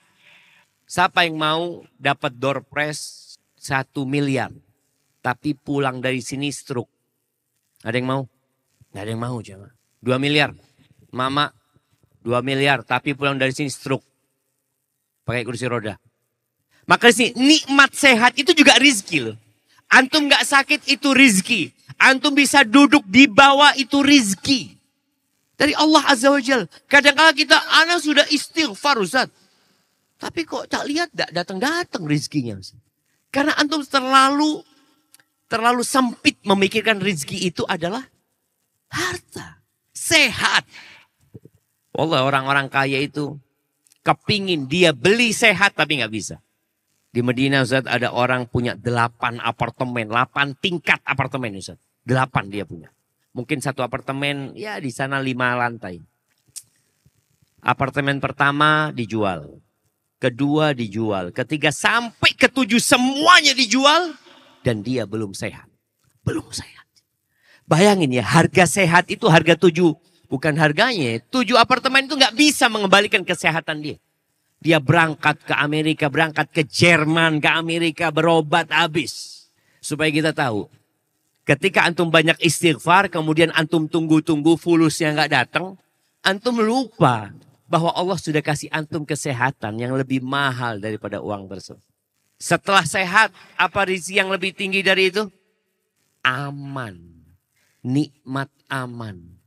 [0.88, 4.52] Siapa yang mau dapat door press satu miliar.
[5.22, 6.90] Tapi pulang dari sini stroke.
[7.86, 8.22] Ada yang mau?
[8.90, 9.68] Nggak ada yang mau coba.
[10.02, 10.50] Dua miliar.
[11.12, 11.52] Mama
[12.22, 14.11] dua miliar tapi pulang dari sini stroke.
[15.22, 15.98] Pakai kursi roda.
[16.86, 19.38] Maka sini nikmat sehat itu juga rizki loh.
[19.92, 21.70] Antum nggak sakit itu rizki.
[22.00, 24.74] Antum bisa duduk di bawah itu rizki.
[25.54, 26.66] Dari Allah Azza wa Jal.
[26.90, 29.30] Kadang-kadang kita anak sudah istighfar Ustaz.
[30.18, 32.58] Tapi kok tak lihat datang-datang rizkinya.
[33.30, 34.64] Karena antum terlalu
[35.52, 38.00] terlalu sempit memikirkan rezeki itu adalah
[38.88, 39.60] harta,
[39.92, 40.64] sehat.
[41.92, 43.36] Allah orang-orang kaya itu
[44.02, 46.36] kepingin dia beli sehat tapi nggak bisa.
[47.12, 51.78] Di Medina Ustaz ada orang punya delapan apartemen, delapan tingkat apartemen Ustaz.
[52.02, 52.90] Delapan dia punya.
[53.32, 56.00] Mungkin satu apartemen ya di sana lima lantai.
[57.62, 59.62] Apartemen pertama dijual.
[60.18, 61.30] Kedua dijual.
[61.30, 64.14] Ketiga sampai ketujuh semuanya dijual.
[64.62, 65.66] Dan dia belum sehat.
[66.22, 66.86] Belum sehat.
[67.66, 69.94] Bayangin ya harga sehat itu harga tujuh.
[70.32, 71.20] Bukan harganya.
[71.28, 74.00] Tujuh apartemen itu nggak bisa mengembalikan kesehatan dia.
[74.64, 79.44] Dia berangkat ke Amerika, berangkat ke Jerman, ke Amerika, berobat habis.
[79.84, 80.72] Supaya kita tahu.
[81.44, 85.76] Ketika antum banyak istighfar, kemudian antum tunggu-tunggu fulusnya nggak datang.
[86.24, 87.34] Antum lupa
[87.68, 91.82] bahwa Allah sudah kasih antum kesehatan yang lebih mahal daripada uang tersebut.
[92.40, 95.28] Setelah sehat, apa rizki yang lebih tinggi dari itu?
[96.24, 97.20] Aman.
[97.82, 99.41] Nikmat aman.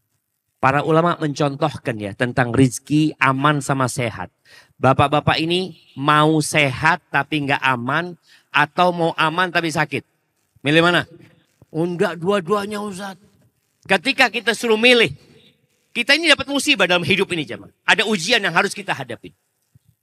[0.65, 4.33] Para ulama mencontohkan ya tentang rizki aman sama sehat.
[4.81, 8.17] Bapak-bapak ini mau sehat tapi nggak aman
[8.49, 10.01] atau mau aman tapi sakit?
[10.65, 11.05] Milih mana?
[11.69, 13.13] Oh enggak dua-duanya Ustaz.
[13.85, 15.13] Ketika kita suruh milih,
[15.93, 17.69] kita ini dapat musibah dalam hidup ini zaman.
[17.85, 19.37] Ada ujian yang harus kita hadapi.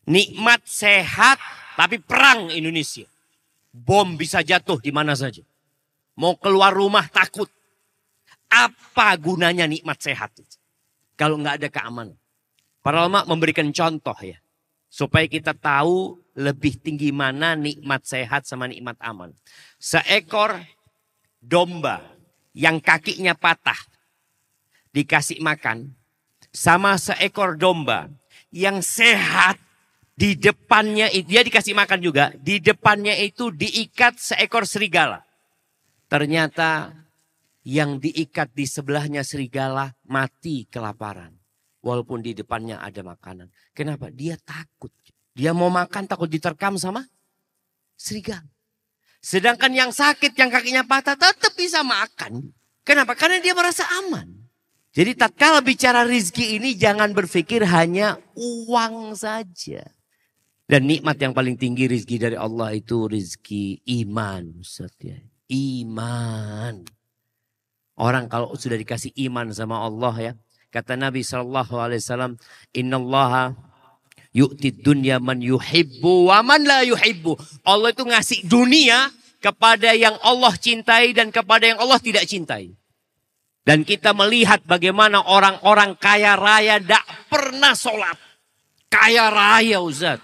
[0.07, 1.43] Nikmat sehat
[1.75, 3.11] tapi perang Indonesia.
[3.75, 5.43] Bom bisa jatuh di mana saja.
[6.15, 7.51] Mau keluar rumah takut.
[8.53, 10.37] Apa gunanya nikmat sehat?
[11.17, 12.21] Kalau nggak ada keamanan.
[12.85, 14.37] Para ulama memberikan contoh ya.
[14.93, 19.33] Supaya kita tahu lebih tinggi mana nikmat sehat sama nikmat aman.
[19.81, 20.61] Seekor
[21.41, 22.05] domba
[22.53, 23.79] yang kakinya patah
[24.93, 25.97] dikasih makan
[26.53, 28.13] sama seekor domba
[28.53, 29.57] yang sehat
[30.13, 35.25] di depannya itu dia dikasih makan juga di depannya itu diikat seekor serigala
[36.13, 36.93] ternyata
[37.63, 41.43] yang diikat di sebelahnya serigala mati kelaparan
[41.83, 43.51] Walaupun di depannya ada makanan.
[43.75, 44.07] Kenapa?
[44.15, 44.95] Dia takut.
[45.35, 47.03] Dia mau makan takut diterkam sama
[47.99, 48.47] serigala.
[49.19, 52.55] Sedangkan yang sakit, yang kakinya patah tetap bisa makan.
[52.87, 53.19] Kenapa?
[53.19, 54.31] Karena dia merasa aman.
[54.95, 59.83] Jadi tatkala bicara rizki ini jangan berpikir hanya uang saja.
[60.71, 64.63] Dan nikmat yang paling tinggi rizki dari Allah itu rizki iman.
[64.63, 65.19] Ustaz ya.
[65.51, 66.87] Iman.
[68.03, 70.33] Orang kalau sudah dikasih iman sama Allah ya.
[70.75, 72.35] Kata Nabi Shallallahu Alaihi Wasallam,
[72.75, 73.55] Inna Allah
[74.35, 77.39] yu'ti dunya man yuhibbu wa man la yuhibbu.
[77.63, 79.07] Allah itu ngasih dunia
[79.39, 82.75] kepada yang Allah cintai dan kepada yang Allah tidak cintai.
[83.63, 88.19] Dan kita melihat bagaimana orang-orang kaya raya tidak pernah sholat.
[88.91, 90.19] Kaya raya Ustaz.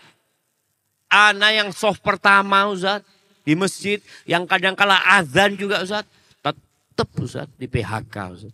[1.06, 3.06] Anak yang soft pertama Ustaz.
[3.46, 4.02] Di masjid.
[4.26, 6.02] Yang kadang kala azan juga Ustaz.
[6.98, 8.50] Tetap Ustaz di PHK Ustaz.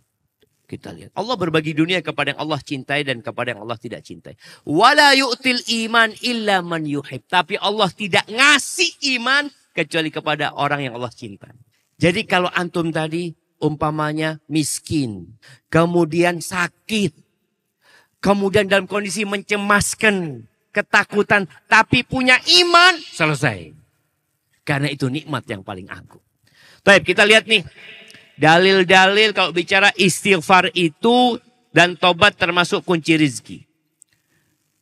[0.69, 1.17] Kita lihat.
[1.17, 4.37] Allah berbagi dunia kepada yang Allah cintai dan kepada yang Allah tidak cintai.
[4.69, 7.25] Wala yu'til iman illa man yuhib.
[7.25, 11.57] Tapi Allah tidak ngasih iman kecuali kepada orang yang Allah cintai.
[11.97, 13.33] Jadi kalau antum tadi
[13.65, 15.33] umpamanya miskin.
[15.73, 17.17] Kemudian sakit.
[18.21, 20.45] Kemudian dalam kondisi mencemaskan.
[20.69, 21.49] Ketakutan.
[21.65, 22.93] Tapi punya iman.
[23.09, 23.73] Selesai.
[24.61, 26.21] Karena itu nikmat yang paling agung.
[26.85, 27.65] Baik kita lihat nih
[28.35, 31.39] Dalil-dalil kalau bicara istighfar itu
[31.71, 33.63] dan tobat termasuk kunci rizki.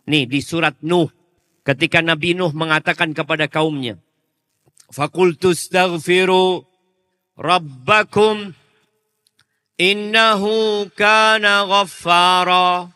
[0.10, 1.10] Nih di surat Nuh.
[1.64, 3.96] Ketika Nabi Nuh mengatakan kepada kaumnya.
[4.92, 6.66] Fakultu staghfiru
[7.40, 8.54] rabbakum
[9.80, 12.94] innahu kana ghaffara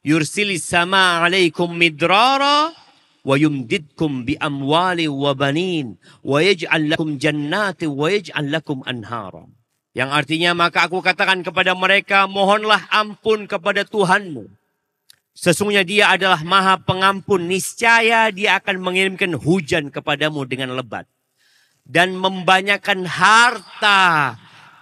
[0.00, 2.72] yursilis sama alaikum midrara
[3.20, 9.44] wa yumdidkum bi amwali wa banin wa yaj'al lakum jannati wa yaj'al lakum anhara
[9.90, 14.46] yang artinya maka aku katakan kepada mereka mohonlah ampun kepada Tuhanmu.
[15.34, 17.50] Sesungguhnya dia adalah maha pengampun.
[17.50, 21.10] Niscaya dia akan mengirimkan hujan kepadamu dengan lebat.
[21.82, 24.36] Dan membanyakan harta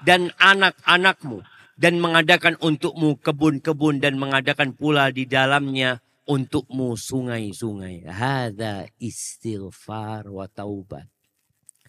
[0.04, 1.40] dan anak-anakmu.
[1.78, 8.04] Dan mengadakan untukmu kebun-kebun dan mengadakan pula di dalamnya untukmu sungai-sungai.
[8.04, 11.06] Hada istighfar wa taubat.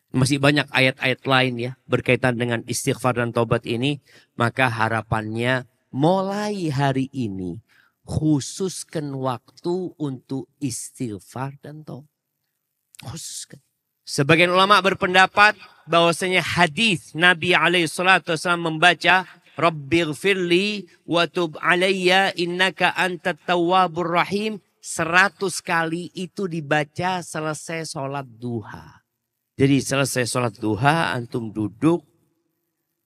[0.10, 4.02] Masih banyak ayat-ayat lain ya berkaitan dengan istighfar dan tobat ini.
[4.34, 7.62] Maka harapannya mulai hari ini
[8.10, 12.10] khususkan waktu untuk istighfar dan tobat.
[13.06, 13.62] Khususkan.
[14.10, 15.54] Sebagian ulama berpendapat
[15.86, 18.26] bahwasanya hadis Nabi alaihissalam
[18.58, 28.24] membaca Rabbighfirli wa tub alayya innaka antat tawwabur rahim seratus kali itu dibaca selesai sholat
[28.26, 28.99] duha.
[29.60, 32.00] Jadi selesai sholat duha, antum duduk,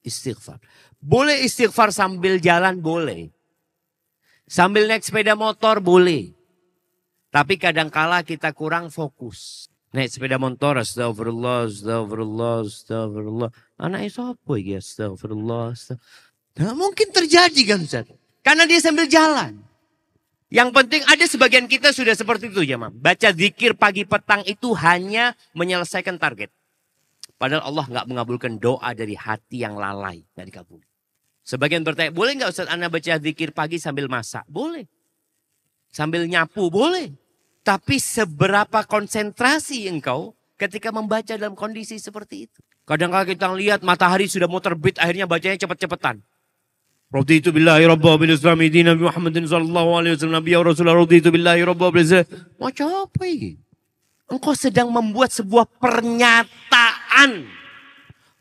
[0.06, 0.62] istighfar.
[1.02, 3.34] Boleh istighfar sambil jalan, boleh.
[4.46, 6.30] Sambil naik sepeda motor, boleh.
[7.34, 9.66] Tapi kadangkala kita kurang fokus.
[9.90, 13.50] Naik sepeda motor, astagfirullah, astagfirullah, astagfirullah.
[13.74, 16.32] Anaknya siapa ya, astagfirullah, astagfirullah.
[16.54, 18.06] Nah, mungkin terjadi kan Ustaz.
[18.46, 19.58] Karena dia sambil jalan.
[20.54, 22.94] Yang penting ada sebagian kita sudah seperti itu ya, Mam.
[22.94, 26.54] Baca zikir pagi petang itu hanya menyelesaikan target.
[27.34, 30.78] Padahal Allah nggak mengabulkan doa dari hati yang lalai, nggak dikabul.
[31.42, 34.46] Sebagian bertanya, boleh nggak Ustaz Anda baca zikir pagi sambil masak?
[34.46, 34.86] Boleh.
[35.90, 37.10] Sambil nyapu, boleh.
[37.66, 42.62] Tapi seberapa konsentrasi engkau ketika membaca dalam kondisi seperti itu?
[42.86, 46.22] Kadang-kadang kita lihat matahari sudah mau terbit, akhirnya bacanya cepet-cepetan.
[47.14, 52.02] Bil islami dina bi Muhammadin sallallahu alaihi wasallam nabiya wa rasulullah raditu billahi rabba bil
[52.58, 53.54] Macam apa ini?
[54.26, 57.46] Engkau sedang membuat sebuah pernyataan.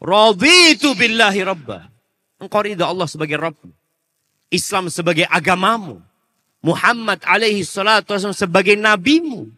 [0.01, 1.93] Raditu billahi rabba.
[2.41, 3.61] Engkau ridha Allah sebagai Rabb.
[4.49, 6.01] Islam sebagai agamamu.
[6.63, 9.53] Muhammad alaihi salatu wasallam sebagai nabimu.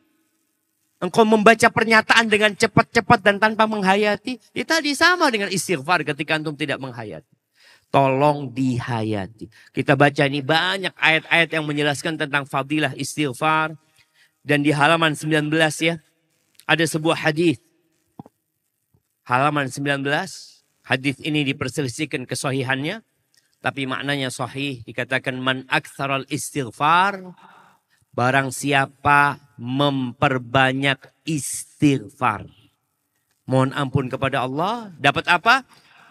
[1.00, 4.42] Engkau membaca pernyataan dengan cepat-cepat dan tanpa menghayati.
[4.52, 7.35] Ya tadi sama dengan istighfar ketika antum tidak menghayati.
[7.96, 9.48] Tolong dihayati.
[9.72, 13.80] Kita baca ini banyak ayat-ayat yang menjelaskan tentang fadilah istighfar.
[14.44, 15.48] Dan di halaman 19
[15.80, 16.04] ya.
[16.68, 17.64] Ada sebuah hadis.
[19.24, 20.04] Halaman 19.
[20.84, 23.00] Hadis ini diperselisihkan kesohihannya.
[23.64, 27.32] Tapi maknanya sahih dikatakan man aktsaral istighfar
[28.12, 32.44] barang siapa memperbanyak istighfar.
[33.48, 35.64] Mohon ampun kepada Allah, dapat apa?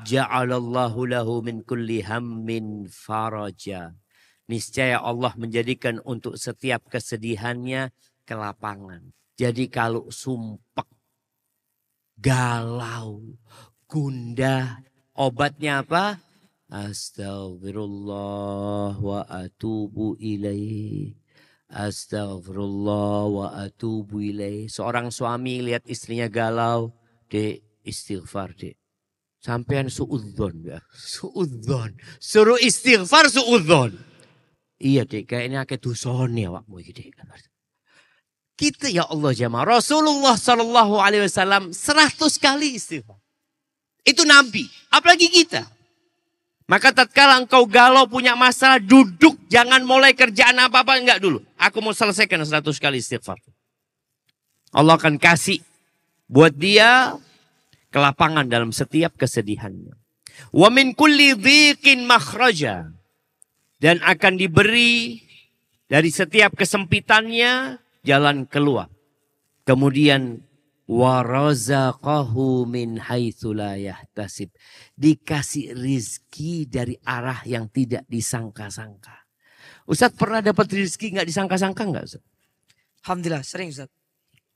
[0.02, 3.94] Ja'alallahu lahu min kulli hammin faraja.
[4.50, 7.94] Niscaya Allah menjadikan untuk setiap kesedihannya
[8.26, 9.14] kelapangan.
[9.38, 10.84] Jadi kalau sumpah,
[12.18, 13.22] galau,
[13.88, 14.84] gundah,
[15.16, 16.18] obatnya apa?
[16.68, 21.16] Astaghfirullah wa atubu ilaih.
[21.72, 24.68] Astaghfirullah wa atubu ilaih.
[24.68, 26.92] Seorang suami lihat istrinya galau.
[27.32, 28.83] Dek, istighfar dek.
[29.44, 30.80] Sampean suudzon ya.
[30.96, 31.92] Suudzon.
[32.16, 33.92] Suruh istighfar suudzon.
[34.80, 37.12] Iya dek, kayaknya akeh dosane awakmu iki dek.
[38.56, 39.76] Kita ya Allah jamaah.
[39.76, 43.20] Rasulullah Shallallahu Alaihi Wasallam seratus kali istighfar.
[44.00, 44.64] Itu Nabi.
[44.88, 45.68] Apalagi kita.
[46.64, 49.36] Maka tatkala engkau galau punya masalah, duduk.
[49.52, 50.96] Jangan mulai kerjaan apa-apa.
[50.96, 51.44] Enggak dulu.
[51.60, 53.36] Aku mau selesaikan 100 kali istighfar.
[54.72, 55.60] Allah akan kasih
[56.24, 57.20] buat dia
[57.94, 59.94] kelapangan dalam setiap kesedihannya.
[60.50, 62.90] Wa min kulli dhiqin makhraja.
[63.78, 65.22] Dan akan diberi
[65.86, 68.90] dari setiap kesempitannya jalan keluar.
[69.62, 70.42] Kemudian
[70.90, 74.50] warazaqahu min haitsu la yahtasib.
[74.98, 79.22] Dikasih rizki dari arah yang tidak disangka-sangka.
[79.84, 82.24] Ustadz pernah dapat rizki nggak disangka-sangka nggak Ustaz?
[83.04, 83.92] Alhamdulillah sering Ustaz.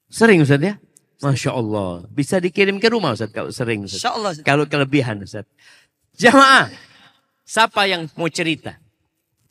[0.09, 0.81] Sering Ustaz ya?
[1.18, 2.07] Masya Allah.
[2.14, 4.02] Bisa dikirim ke rumah Ustaz kalau sering Ustaz.
[4.02, 4.31] Insya Allah.
[4.38, 4.46] Ustaz.
[4.46, 5.46] Kalau kelebihan Ustaz.
[6.14, 6.70] Jamaah.
[7.42, 8.76] Siapa yang mau cerita?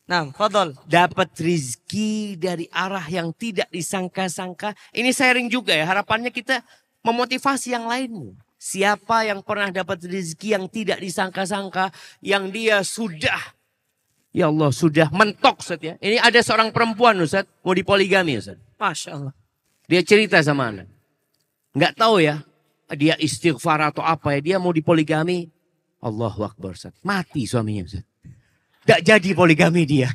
[0.08, 0.72] Nah, fadol.
[0.88, 4.72] dapat rizki dari arah yang tidak disangka-sangka.
[4.96, 6.64] Ini sharing juga ya, harapannya kita
[7.04, 8.32] memotivasi yang lainnya.
[8.56, 11.92] Siapa yang pernah dapat rizki yang tidak disangka-sangka,
[12.24, 13.58] yang dia sudah,
[14.32, 16.00] ya Allah sudah mentok Ustaz ya.
[16.00, 18.58] Ini ada seorang perempuan Ustaz, mau dipoligami Ustaz.
[18.80, 19.34] Masya Allah.
[19.92, 20.97] Dia cerita sama anak.
[21.78, 22.42] Nggak tahu ya,
[22.98, 25.46] dia istighfar atau apa ya, dia mau dipoligami.
[26.02, 26.94] Allahu Akbar Ustaz.
[27.06, 28.06] Mati suaminya Ustaz.
[28.86, 30.10] Gak jadi poligami dia.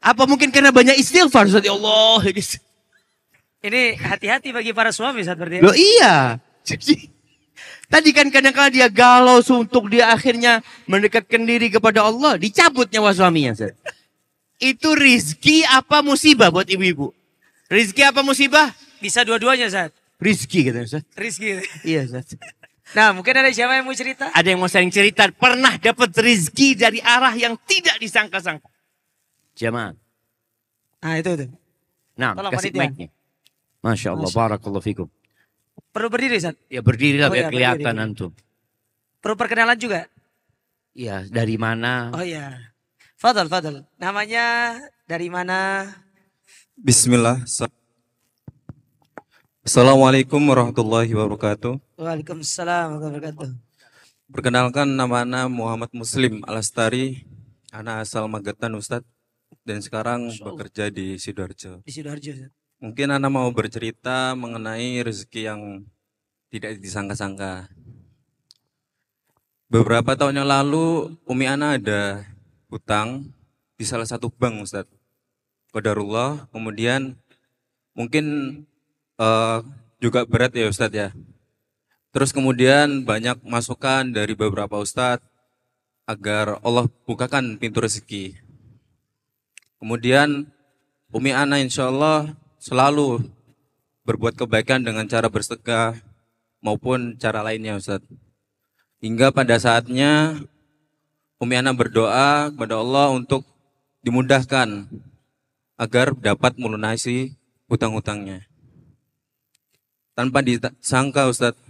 [0.00, 1.64] Apa mungkin karena banyak istighfar Ustaz?
[1.64, 2.20] Ya Allah.
[2.32, 2.60] ini-
[3.60, 5.60] Ini hati-hati bagi para suami Ustaz berarti.
[5.60, 6.40] Loh iya.
[6.64, 7.12] Jadi
[7.92, 12.40] tadi kan kadang-kadang dia galau untuk dia akhirnya mendekatkan diri kepada Allah.
[12.40, 13.52] Dicabut nyawa suaminya.
[13.52, 13.76] Ustaz.
[14.60, 17.12] Itu rizki apa musibah buat ibu-ibu?
[17.68, 18.72] Rizki apa musibah?
[19.00, 19.90] Bisa dua-duanya Ustaz.
[20.20, 21.02] Rizki katanya Ustaz.
[21.16, 21.58] Rizki.
[21.82, 22.36] Iya Ustaz.
[22.92, 24.28] Nah mungkin ada siapa yang mau cerita?
[24.34, 28.66] Ada yang mau sharing cerita pernah dapat rizki dari arah yang tidak disangka-sangka.
[29.56, 29.94] Jamaah.
[31.00, 31.46] Nah itu itu.
[32.20, 33.08] Nah, Tolong kasih mic-nya.
[33.80, 35.08] Masya Allah, Masya barakallahu fikum.
[35.94, 36.58] Perlu berdiri Ustaz.
[36.68, 38.04] Ya berdirilah Oh biar iya, kelihatan berdiri.
[38.04, 38.30] antum.
[39.24, 40.04] Perlu perkenalan juga.
[40.92, 42.12] Iya, dari mana?
[42.12, 42.74] Oh iya.
[43.16, 43.86] Fadol, Fadol.
[43.96, 44.76] Namanya
[45.08, 45.88] dari mana?
[46.76, 47.40] Bismillah.
[49.60, 51.76] Sa- Assalamualaikum warahmatullahi wabarakatuh.
[52.00, 53.50] Waalaikumsalam warahmatullahi wabarakatuh.
[54.32, 57.28] Perkenalkan nama Ana Muhammad Muslim Alastari.
[57.68, 59.04] Anak asal Magetan Ustadz.
[59.60, 61.84] Dan sekarang bekerja di Sidoarjo.
[61.84, 62.32] Di Sidoarjo.
[62.32, 62.52] Ustaz.
[62.80, 65.60] Mungkin Ana mau bercerita mengenai rezeki yang
[66.48, 67.68] tidak disangka-sangka.
[69.68, 72.24] Beberapa tahun yang lalu Umi Ana ada
[72.72, 73.28] hutang
[73.76, 74.88] di salah satu bank Ustadz.
[75.68, 77.20] Qadarullah kemudian
[77.92, 78.24] mungkin
[79.20, 79.58] eh,
[80.00, 81.08] juga berat ya Ustadz ya.
[82.10, 85.22] Terus kemudian banyak masukan dari beberapa Ustadz
[86.08, 88.34] agar Allah bukakan pintu rezeki.
[89.78, 90.50] Kemudian
[91.14, 93.22] Umi Ana insya Allah selalu
[94.02, 95.94] berbuat kebaikan dengan cara bersedekah
[96.58, 98.10] maupun cara lainnya Ustadz.
[98.98, 100.42] Hingga pada saatnya
[101.38, 103.46] Umi Ana berdoa kepada Allah untuk
[104.02, 104.90] dimudahkan
[105.78, 107.38] agar dapat melunasi
[107.70, 108.49] hutang-hutangnya.
[110.14, 111.60] Tanpa disangka Ustadz,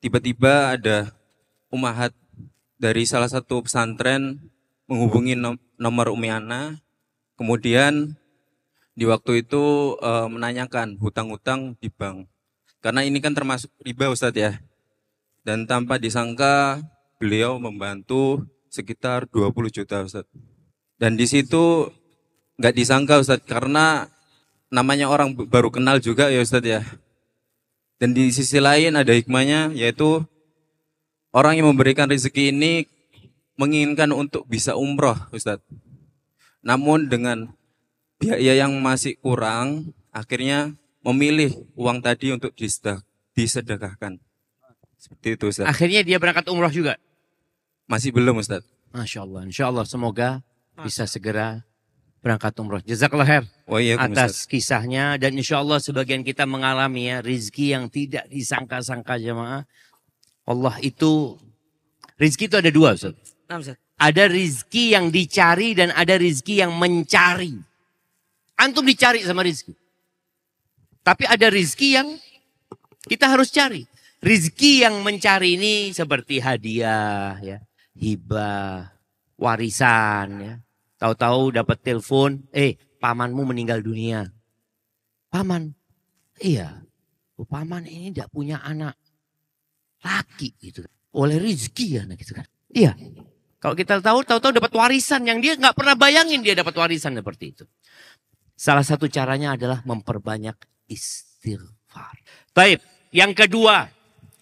[0.00, 1.12] tiba-tiba ada
[1.68, 2.14] umahat
[2.76, 4.38] dari salah satu pesantren
[4.86, 5.34] menghubungi
[5.76, 6.78] nomor Umi Ana,
[7.34, 8.14] kemudian
[8.96, 12.30] di waktu itu e, menanyakan hutang-hutang di bank.
[12.80, 14.52] Karena ini kan termasuk riba Ustadz ya.
[15.44, 16.80] Dan tanpa disangka
[17.20, 20.32] beliau membantu sekitar 20 juta Ustadz.
[20.96, 21.92] Dan di situ
[22.56, 24.08] nggak disangka Ustadz karena
[24.72, 26.80] namanya orang baru kenal juga ya Ustadz ya.
[27.96, 30.20] Dan di sisi lain ada hikmahnya yaitu
[31.32, 32.84] orang yang memberikan rezeki ini
[33.56, 35.64] menginginkan untuk bisa umroh Ustadz.
[36.60, 37.48] Namun dengan
[38.20, 42.52] biaya yang masih kurang, akhirnya memilih uang tadi untuk
[43.32, 44.20] disedekahkan.
[44.96, 45.68] Seperti itu Ustaz.
[45.68, 47.00] Akhirnya dia berangkat umroh juga?
[47.86, 48.66] Masih belum Ustaz.
[48.90, 49.40] Masya Allah.
[49.46, 50.42] Insya Allah semoga
[50.82, 51.62] bisa segera
[52.26, 52.82] berangkat umroh.
[52.82, 53.44] Jazakallah khair
[54.02, 54.50] atas Ustaz.
[54.50, 55.14] kisahnya.
[55.14, 59.62] Dan insya Allah sebagian kita mengalami ya rizki yang tidak disangka-sangka jemaah.
[60.42, 61.38] Allah itu,
[62.18, 63.14] rizki itu ada dua Ustaz.
[63.46, 63.78] Nah, Ustaz.
[63.96, 67.54] Ada rizki yang dicari dan ada rizki yang mencari.
[68.58, 69.72] Antum dicari sama rizki.
[71.06, 72.18] Tapi ada rizki yang
[73.06, 73.86] kita harus cari.
[74.18, 77.62] Rizki yang mencari ini seperti hadiah, ya,
[77.94, 78.90] hibah,
[79.38, 80.28] warisan.
[80.42, 80.54] Ya.
[80.96, 84.24] Tahu-tahu dapat telepon, eh pamanmu meninggal dunia.
[85.28, 85.76] Paman,
[86.40, 86.80] iya,
[87.36, 88.96] oh, paman ini tidak punya anak
[90.00, 90.80] laki gitu.
[91.12, 92.48] Oleh rizki ya, gitu kan.
[92.72, 92.96] Iya,
[93.60, 97.44] kalau kita tahu, tahu-tahu dapat warisan yang dia nggak pernah bayangin dia dapat warisan seperti
[97.56, 97.64] itu.
[98.56, 100.56] Salah satu caranya adalah memperbanyak
[100.88, 102.16] istighfar.
[102.56, 102.80] Baik,
[103.12, 103.88] yang kedua,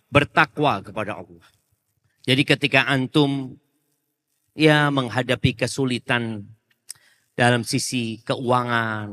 [0.06, 1.46] bertakwa kepada Allah.
[2.22, 3.58] Jadi ketika antum
[4.54, 6.46] ya menghadapi kesulitan
[7.34, 9.10] dalam sisi keuangan,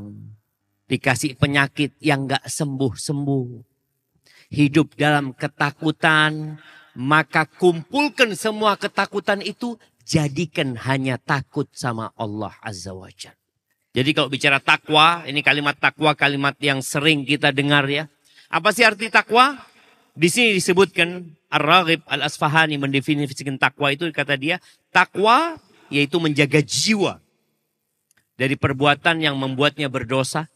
[0.85, 3.47] dikasih penyakit yang gak sembuh-sembuh,
[4.53, 6.61] hidup dalam ketakutan,
[6.93, 9.75] maka kumpulkan semua ketakutan itu,
[10.05, 13.37] jadikan hanya takut sama Allah Azza wa Jalla.
[13.91, 18.07] Jadi kalau bicara takwa, ini kalimat takwa kalimat yang sering kita dengar ya.
[18.47, 19.59] Apa sih arti takwa?
[20.11, 24.59] Di sini disebutkan Ar-Raghib Al-Asfahani mendefinisikan takwa itu kata dia,
[24.91, 25.55] takwa
[25.87, 27.19] yaitu menjaga jiwa
[28.35, 30.51] dari perbuatan yang membuatnya berdosa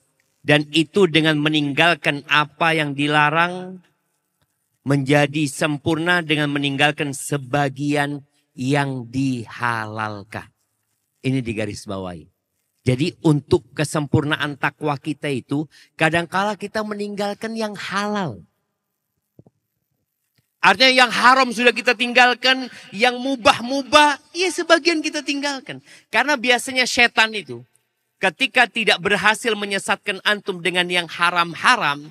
[0.46, 3.80] dan itu dengan meninggalkan apa yang dilarang
[4.86, 8.22] menjadi sempurna dengan meninggalkan sebagian
[8.54, 10.48] yang dihalalkan.
[11.26, 12.30] Ini digaris bawahi.
[12.86, 15.65] Jadi untuk kesempurnaan takwa kita itu
[15.98, 18.46] kadangkala kita meninggalkan yang halal.
[20.65, 25.78] Artinya yang haram sudah kita tinggalkan, yang mubah-mubah, ya sebagian kita tinggalkan.
[26.10, 27.62] Karena biasanya setan itu
[28.17, 32.10] ketika tidak berhasil menyesatkan antum dengan yang haram-haram,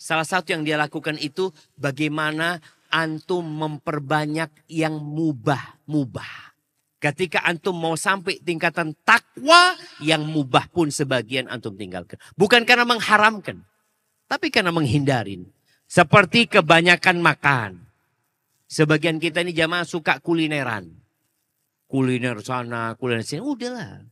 [0.00, 6.56] salah satu yang dia lakukan itu bagaimana antum memperbanyak yang mubah-mubah.
[7.04, 12.16] Ketika antum mau sampai tingkatan takwa yang mubah pun sebagian antum tinggalkan.
[12.32, 13.60] Bukan karena mengharamkan.
[14.24, 15.44] Tapi karena menghindarin.
[15.86, 17.70] Seperti kebanyakan makan.
[18.66, 20.90] Sebagian kita ini jamaah suka kulineran.
[21.86, 23.44] Kuliner sana, kuliner sini.
[23.44, 24.02] Udahlah.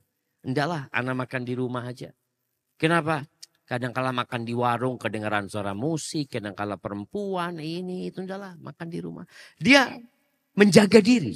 [0.47, 2.15] Endaklah anak makan di rumah aja.
[2.79, 3.27] Kenapa?
[3.67, 6.39] Kadang kala makan di warung kedengaran suara musik.
[6.39, 8.23] Kadang kala perempuan ini itu.
[8.23, 9.25] Udahlah makan di rumah.
[9.59, 9.91] Dia
[10.55, 11.33] menjaga diri.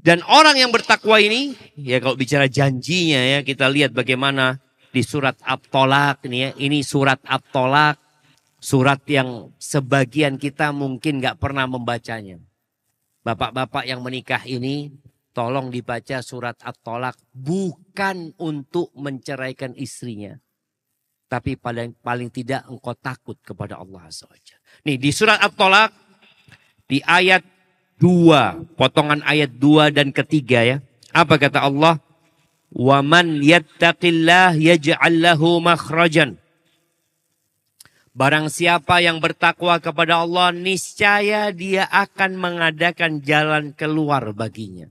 [0.00, 4.56] Dan orang yang bertakwa ini, ya kalau bicara janjinya ya, kita lihat bagaimana
[4.90, 8.00] di surat At-Tolak ini ya, ini surat At-Tolak,
[8.60, 12.38] surat yang sebagian kita mungkin nggak pernah membacanya.
[13.24, 14.92] Bapak-bapak yang menikah ini,
[15.36, 20.36] tolong dibaca surat At-Tolak bukan untuk menceraikan istrinya.
[21.30, 24.84] Tapi paling, paling tidak engkau takut kepada Allah SWT.
[24.88, 25.92] Nih di surat At-Tolak,
[26.90, 27.46] di ayat
[28.00, 30.76] dua, potongan ayat dua dan ketiga ya.
[31.12, 32.00] Apa kata Allah?
[32.72, 36.39] Wa man yattaqillah yaj'al lahu makhrajan.
[38.10, 44.90] Barang siapa yang bertakwa kepada Allah, niscaya dia akan mengadakan jalan keluar baginya.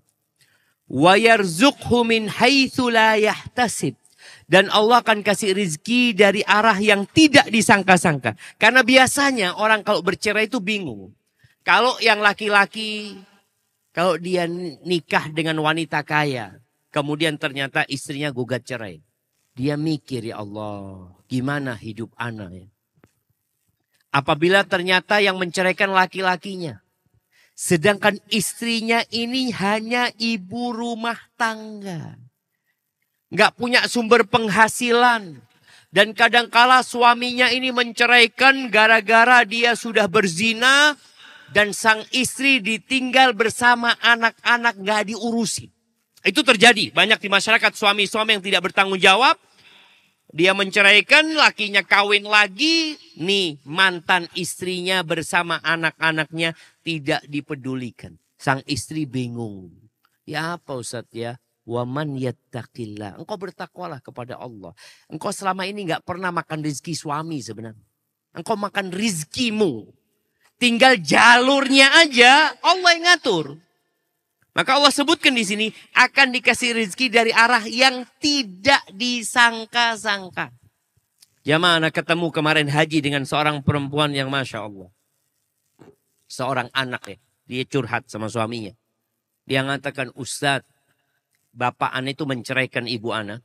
[4.49, 8.34] Dan Allah akan kasih rizki dari arah yang tidak disangka-sangka.
[8.57, 11.13] Karena biasanya orang kalau bercerai itu bingung.
[11.61, 13.20] Kalau yang laki-laki,
[13.93, 14.47] kalau dia
[14.82, 16.57] nikah dengan wanita kaya.
[16.89, 19.05] Kemudian ternyata istrinya gugat cerai.
[19.53, 22.67] Dia mikir ya Allah, gimana hidup anak ya.
[24.10, 26.82] Apabila ternyata yang menceraikan laki-lakinya.
[27.53, 32.18] Sedangkan istrinya ini hanya ibu rumah tangga.
[33.30, 35.43] Nggak punya sumber penghasilan.
[35.89, 40.97] Dan kadangkala suaminya ini menceraikan gara-gara dia sudah berzina.
[41.49, 45.70] Dan sang istri ditinggal bersama anak-anak nggak diurusi.
[46.22, 49.38] Itu terjadi banyak di masyarakat suami-suami yang tidak bertanggung jawab.
[50.30, 52.93] Dia menceraikan, lakinya kawin lagi.
[53.17, 56.53] Nih mantan istrinya bersama anak-anaknya
[56.86, 58.21] tidak dipedulikan.
[58.38, 59.73] Sang istri bingung.
[60.30, 61.41] Ya apa Ustaz ya?
[61.65, 63.17] Waman yattaqillah.
[63.17, 64.73] Engkau bertakwalah kepada Allah.
[65.09, 67.86] Engkau selama ini nggak pernah makan rizki suami sebenarnya.
[68.38, 69.89] Engkau makan rizkimu.
[70.61, 73.57] Tinggal jalurnya aja Allah yang ngatur.
[74.60, 80.51] Maka Allah sebutkan di sini akan dikasih rezeki dari arah yang tidak disangka-sangka.
[81.47, 84.91] Jamaah anak ketemu kemarin haji dengan seorang perempuan yang Masya Allah.
[86.28, 87.18] Seorang anak ya.
[87.47, 88.76] Dia curhat sama suaminya.
[89.47, 90.68] Dia mengatakan Ustadz,
[91.55, 93.39] bapak anak itu menceraikan ibu anak.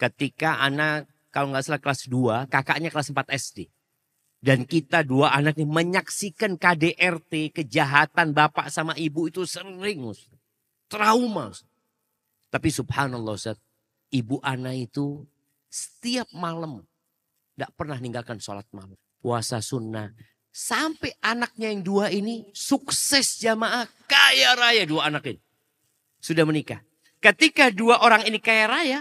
[0.00, 3.68] Ketika anak kalau nggak salah kelas 2, kakaknya kelas 4 SD.
[4.40, 10.00] Dan kita dua anak ini menyaksikan KDRT, kejahatan bapak sama ibu itu sering.
[10.88, 11.52] Trauma.
[12.48, 13.60] Tapi subhanallah Ustaz,
[14.08, 15.28] ibu anak itu
[15.68, 16.82] setiap malam
[17.54, 18.96] tidak pernah meninggalkan sholat malam.
[19.20, 20.16] Puasa sunnah.
[20.48, 25.40] Sampai anaknya yang dua ini sukses jamaah kaya raya dua anak ini.
[26.18, 26.82] Sudah menikah.
[27.20, 29.00] Ketika dua orang ini kaya raya,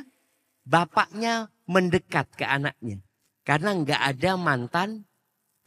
[0.67, 3.01] bapaknya mendekat ke anaknya.
[3.47, 5.08] Karena nggak ada mantan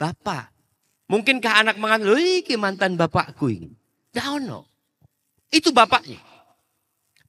[0.03, 0.51] bapak.
[1.07, 3.71] Mungkinkah anak mengatakan, ini mantan bapakku ini.
[4.11, 4.67] Tidak no.
[5.47, 6.19] Itu bapaknya.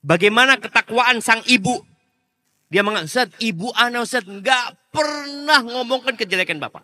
[0.03, 1.79] Bagaimana ketakwaan sang ibu.
[2.73, 6.83] Dia mengatakan, ibu anak Ustaz nggak pernah ngomongkan kejelekan bapak.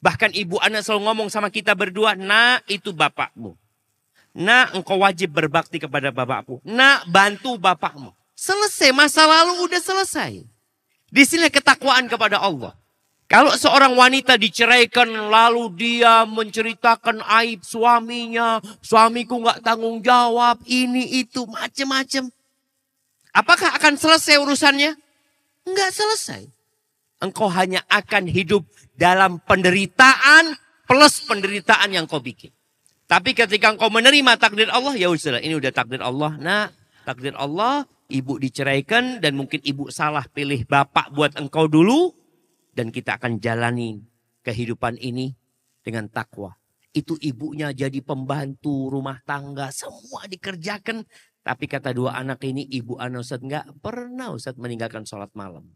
[0.00, 3.52] Bahkan ibu anak selalu ngomong sama kita berdua, nak itu bapakmu.
[4.32, 6.64] Nak engkau wajib berbakti kepada bapakmu.
[6.64, 8.16] Nak bantu bapakmu.
[8.32, 10.48] Selesai, masa lalu udah selesai.
[11.10, 12.79] Di sini ketakwaan kepada Allah.
[13.30, 21.46] Kalau seorang wanita diceraikan lalu dia menceritakan aib suaminya, suamiku nggak tanggung jawab, ini itu
[21.46, 22.26] macem-macem.
[23.30, 24.98] Apakah akan selesai urusannya?
[25.62, 26.50] Enggak selesai.
[27.22, 28.66] Engkau hanya akan hidup
[28.98, 30.58] dalam penderitaan
[30.90, 32.50] plus penderitaan yang kau bikin.
[33.06, 36.34] Tapi ketika engkau menerima takdir Allah, ya sudah ini udah takdir Allah.
[36.34, 36.66] Nah,
[37.06, 42.19] takdir Allah, ibu diceraikan dan mungkin ibu salah pilih bapak buat engkau dulu
[42.80, 44.00] dan kita akan jalani
[44.40, 45.36] kehidupan ini
[45.84, 46.56] dengan takwa.
[46.96, 51.04] Itu ibunya jadi pembantu rumah tangga, semua dikerjakan.
[51.44, 55.68] Tapi kata dua anak ini, ibu anak Ustaz enggak pernah Ustaz meninggalkan sholat malam.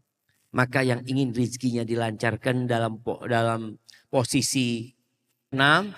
[0.49, 2.97] Maka yang ingin rezekinya dilancarkan dalam
[3.29, 3.77] dalam
[4.09, 4.89] posisi
[5.53, 5.93] enam,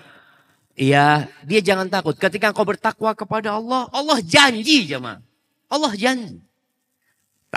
[0.76, 2.20] ya dia jangan takut.
[2.20, 5.24] Ketika engkau bertakwa kepada Allah, Allah janji jemaah.
[5.72, 6.44] Allah janji.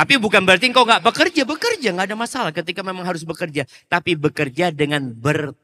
[0.01, 3.69] Tapi bukan berarti engkau nggak bekerja, bekerja nggak ada masalah ketika memang harus bekerja.
[3.85, 5.61] Tapi bekerja dengan bertakwa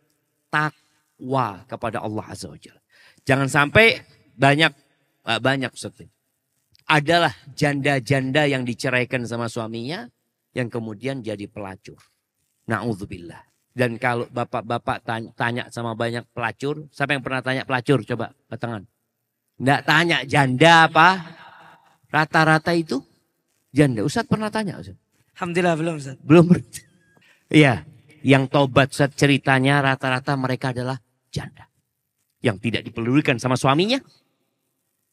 [1.64, 2.60] kepada Allah Azza wa.
[3.24, 4.04] Jangan sampai
[4.36, 4.76] banyak
[5.24, 6.12] banyak seperti
[6.84, 10.04] adalah janda-janda yang diceraikan sama suaminya
[10.52, 11.96] yang kemudian jadi pelacur.
[12.68, 13.40] Nauzubillah.
[13.72, 15.00] Dan kalau bapak-bapak
[15.32, 18.04] tanya, sama banyak pelacur, siapa yang pernah tanya pelacur?
[18.04, 18.84] Coba tangan.
[19.56, 21.24] Enggak tanya janda apa?
[22.12, 23.00] Rata-rata itu
[23.76, 24.00] janda.
[24.00, 24.96] Ustadz pernah tanya Ustadz?
[25.36, 26.24] Alhamdulillah belum Ustadz.
[26.24, 26.48] Belum.
[27.52, 27.84] Iya.
[28.24, 30.96] Yang tobat Ustadz ceritanya rata-rata mereka adalah
[31.28, 31.68] janda.
[32.40, 34.00] Yang tidak dipedulikan sama suaminya.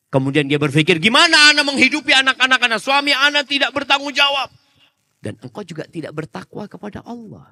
[0.07, 2.80] Kemudian dia berpikir gimana anak menghidupi anak-anak anak.
[2.80, 4.47] Suami anak tidak bertanggung jawab.
[5.20, 7.51] Dan engkau juga tidak bertakwa kepada Allah.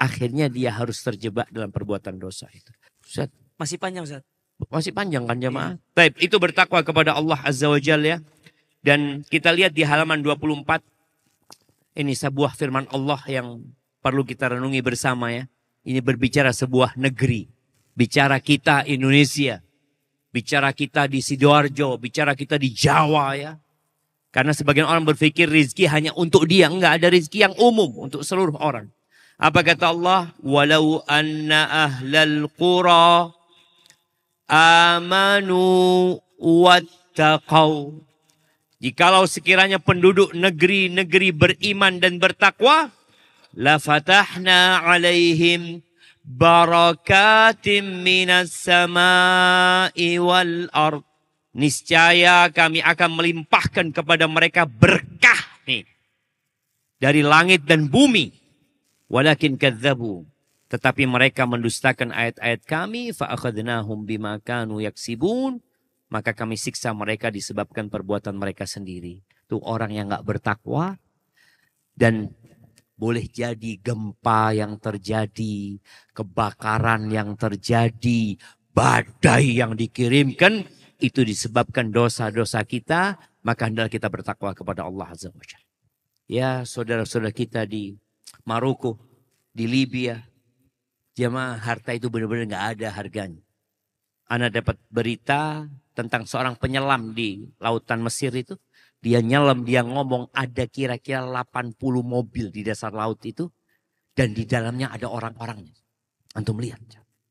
[0.00, 2.72] Akhirnya dia harus terjebak dalam perbuatan dosa itu.
[3.04, 3.28] Ustaz.
[3.58, 4.22] Masih panjang Ustaz.
[4.70, 5.74] Masih panjang kan jemaah?
[5.74, 5.94] Iya.
[5.94, 8.18] Baik, itu bertakwa kepada Allah Azza wa Jalla ya.
[8.82, 10.82] Dan kita lihat di halaman 24.
[11.94, 13.62] Ini sebuah firman Allah yang
[14.02, 15.46] perlu kita renungi bersama ya.
[15.86, 17.46] Ini berbicara sebuah negeri.
[17.94, 19.62] Bicara kita Indonesia.
[20.34, 21.94] Bicara kita di Sidoarjo.
[22.02, 23.54] Bicara kita di Jawa ya.
[24.34, 26.66] Karena sebagian orang berpikir rizki hanya untuk dia.
[26.66, 28.90] Enggak ada rizki yang umum untuk seluruh orang.
[29.38, 30.34] Apa kata Allah?
[30.42, 33.30] Walau anna ahlal qura
[34.50, 38.02] amanu wattaqau
[38.82, 42.90] Jikalau sekiranya penduduk negeri-negeri beriman dan bertakwa,
[43.54, 45.86] la fatahna alaihim
[46.26, 51.06] barakatim minas sama'i wal ard.
[51.54, 55.86] Niscaya kami akan melimpahkan kepada mereka berkah nih.
[56.98, 58.34] Dari langit dan bumi.
[59.06, 60.26] Walakin kadzabu.
[60.72, 63.12] Tetapi mereka mendustakan ayat-ayat kami.
[63.12, 65.60] Fa'akhadnahum bima kanu yaksibun
[66.12, 69.24] maka kami siksa mereka disebabkan perbuatan mereka sendiri.
[69.48, 71.00] Itu orang yang nggak bertakwa
[71.96, 72.28] dan
[73.00, 75.80] boleh jadi gempa yang terjadi,
[76.12, 78.36] kebakaran yang terjadi,
[78.76, 80.68] badai yang dikirimkan
[81.00, 85.68] itu disebabkan dosa-dosa kita, maka hendaklah kita bertakwa kepada Allah Azza wa Jalla.
[86.30, 87.96] Ya, saudara-saudara kita di
[88.46, 89.00] Maroko,
[89.50, 90.22] di Libya,
[91.18, 93.42] jemaah harta itu benar-benar nggak ada harganya.
[94.30, 98.56] Anda dapat berita tentang seorang penyelam di lautan Mesir itu.
[99.02, 101.74] Dia nyelam, dia ngomong ada kira-kira 80
[102.06, 103.50] mobil di dasar laut itu.
[104.12, 105.72] Dan di dalamnya ada orang-orangnya.
[106.36, 106.80] Antum lihat.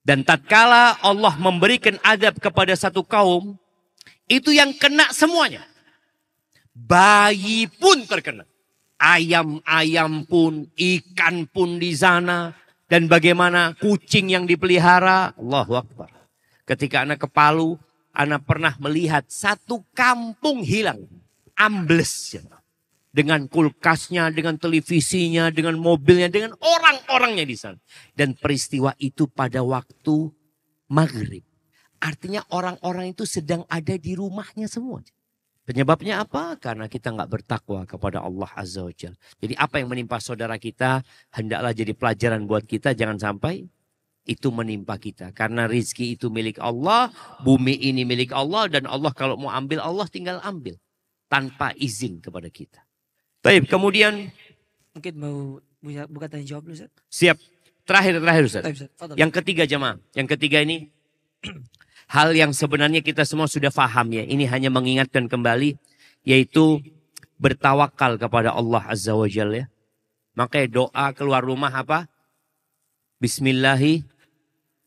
[0.01, 3.55] Dan tatkala Allah memberikan adab kepada satu kaum.
[4.25, 5.61] Itu yang kena semuanya.
[6.73, 8.49] Bayi pun terkena.
[8.97, 12.53] Ayam-ayam pun, ikan pun di sana.
[12.89, 15.37] Dan bagaimana kucing yang dipelihara.
[15.37, 16.09] Allahu Akbar.
[16.65, 17.77] Ketika anak ke Palu,
[18.11, 21.07] Ana pernah melihat satu kampung hilang.
[21.55, 22.35] Ambles.
[22.35, 22.43] Ya.
[23.11, 27.79] Dengan kulkasnya, dengan televisinya, dengan mobilnya, dengan orang-orangnya di sana.
[28.15, 30.31] Dan peristiwa itu pada waktu
[30.87, 31.43] maghrib.
[32.01, 35.05] Artinya orang-orang itu sedang ada di rumahnya semua.
[35.61, 36.57] Penyebabnya apa?
[36.57, 39.13] Karena kita nggak bertakwa kepada Allah Azza wa Jal.
[39.37, 42.97] Jadi apa yang menimpa saudara kita, hendaklah jadi pelajaran buat kita.
[42.97, 43.69] Jangan sampai
[44.25, 45.33] itu menimpa kita.
[45.33, 47.09] Karena rizki itu milik Allah,
[47.41, 50.77] bumi ini milik Allah, dan Allah kalau mau ambil, Allah tinggal ambil.
[51.31, 52.83] Tanpa izin kepada kita.
[53.41, 54.29] Baik, kemudian.
[54.91, 55.63] Mungkin mau
[56.11, 56.91] buka tanya jawab dulu Ustaz.
[57.07, 57.39] Siap.
[57.87, 58.63] Terakhir, terakhir Ustaz.
[59.15, 59.97] Yang ketiga jemaah.
[60.13, 60.91] Yang ketiga ini.
[62.11, 64.27] hal yang sebenarnya kita semua sudah faham ya.
[64.27, 65.79] Ini hanya mengingatkan kembali.
[66.27, 66.83] Yaitu
[67.41, 69.67] bertawakal kepada Allah Azza wa Jalla ya.
[70.37, 72.05] Makanya doa keluar rumah apa?
[73.17, 74.10] Bismillahi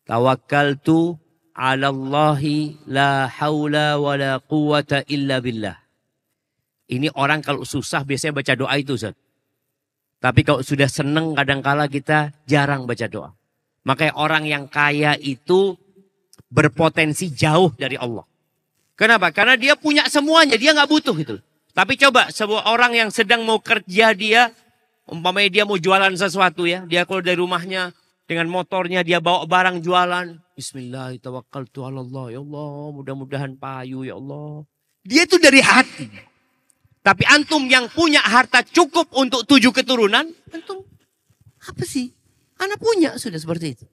[0.08, 1.16] tawakkaltu
[1.56, 5.76] ala Allahi la haula wa la quwata illa billah.
[6.84, 9.16] Ini orang kalau susah biasanya baca doa itu Ustaz.
[10.20, 13.30] Tapi kalau sudah seneng kadangkala kita jarang baca doa.
[13.84, 15.76] Makanya orang yang kaya itu
[16.48, 18.24] berpotensi jauh dari Allah.
[18.96, 19.34] Kenapa?
[19.34, 21.36] Karena dia punya semuanya, dia nggak butuh itu.
[21.74, 24.54] Tapi coba sebuah orang yang sedang mau kerja dia,
[25.10, 27.90] umpamanya dia mau jualan sesuatu ya, dia keluar dari rumahnya
[28.24, 30.26] dengan motornya dia bawa barang jualan.
[30.56, 32.32] Bismillahirrahmanirrahim.
[32.32, 34.64] Ya Allah, mudah-mudahan payu ya Allah.
[35.04, 36.08] Dia itu dari hati.
[37.04, 40.80] Tapi antum yang punya harta cukup untuk tujuh keturunan, antum
[41.60, 42.12] apa sih?
[42.56, 43.86] Anak punya sudah seperti itu.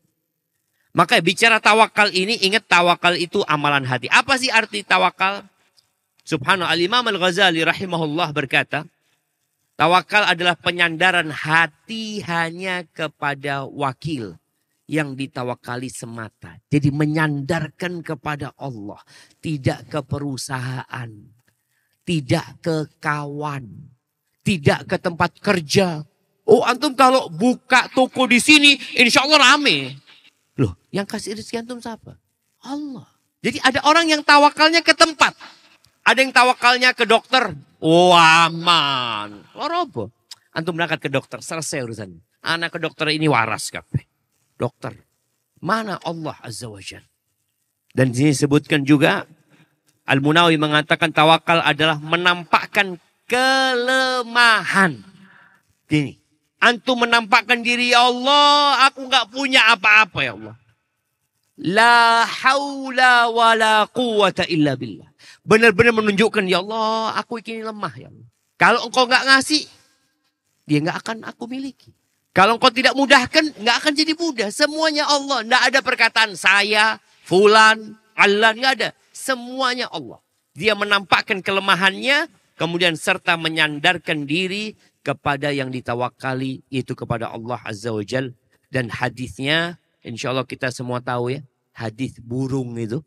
[0.92, 4.12] Maka bicara tawakal ini ingat tawakal itu amalan hati.
[4.12, 5.44] Apa sih arti tawakal?
[6.24, 8.88] Subhanallah al-Imam al-Ghazali rahimahullah berkata,
[9.80, 14.38] Tawakal adalah penyandaran hati hanya kepada wakil
[14.92, 16.60] yang ditawakali semata.
[16.68, 19.00] Jadi menyandarkan kepada Allah,
[19.40, 21.10] tidak ke perusahaan,
[22.04, 23.66] tidak ke kawan,
[24.44, 26.04] tidak ke tempat kerja.
[26.44, 29.96] Oh antum kalau buka toko di sini, insya Allah rame.
[30.60, 32.20] Loh, yang kasih rezeki antum siapa?
[32.68, 33.08] Allah.
[33.42, 35.34] Jadi ada orang yang tawakalnya ke tempat.
[36.02, 39.42] Ada yang tawakalnya ke dokter, Oh aman.
[39.58, 40.04] Loro apa?
[40.54, 42.14] Antum berangkat ke dokter, selesai urusan.
[42.46, 44.06] Anak ke dokter ini waras kape.
[44.54, 44.94] Dokter.
[45.58, 47.02] Mana Allah Azza wa Jal.
[47.90, 49.26] Dan di sini sebutkan juga
[50.06, 55.02] Al-Munawi mengatakan tawakal adalah menampakkan kelemahan.
[55.90, 56.18] Gini,
[56.62, 60.56] antum menampakkan diri ya Allah, aku nggak punya apa-apa ya Allah.
[61.62, 65.11] La haula wa la quwata illa billah.
[65.42, 68.28] Benar-benar menunjukkan, ya Allah, aku ini lemah ya Allah.
[68.62, 69.66] Kalau engkau nggak ngasih,
[70.70, 71.90] dia nggak akan aku miliki.
[72.32, 74.50] Kalau engkau tidak mudahkan, nggak akan jadi mudah.
[74.54, 75.42] Semuanya Allah.
[75.42, 78.90] Nggak ada perkataan saya, fulan, Allah, nggak ada.
[79.12, 80.22] Semuanya Allah.
[80.54, 88.06] Dia menampakkan kelemahannya, kemudian serta menyandarkan diri kepada yang ditawakali, yaitu kepada Allah Azza wa
[88.06, 88.38] Jal.
[88.72, 91.42] Dan hadisnya, insya Allah kita semua tahu ya,
[91.74, 93.04] hadis burung itu.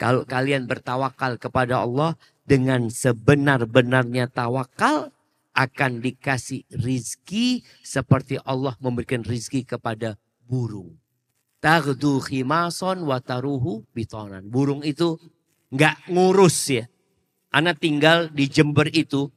[0.00, 5.14] Kalau kalian bertawakal kepada Allah dengan sebenar-benarnya tawakal
[5.52, 10.16] akan dikasih rizki seperti Allah memberikan rizki kepada
[10.48, 10.96] burung.
[11.62, 14.42] Tagdu khimason wataruhu bitonan.
[14.50, 15.14] Burung itu
[15.70, 16.84] nggak ngurus ya.
[17.54, 19.30] Ana tinggal di Jember itu.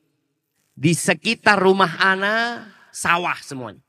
[0.76, 3.85] Di sekitar rumah Ana sawah semuanya.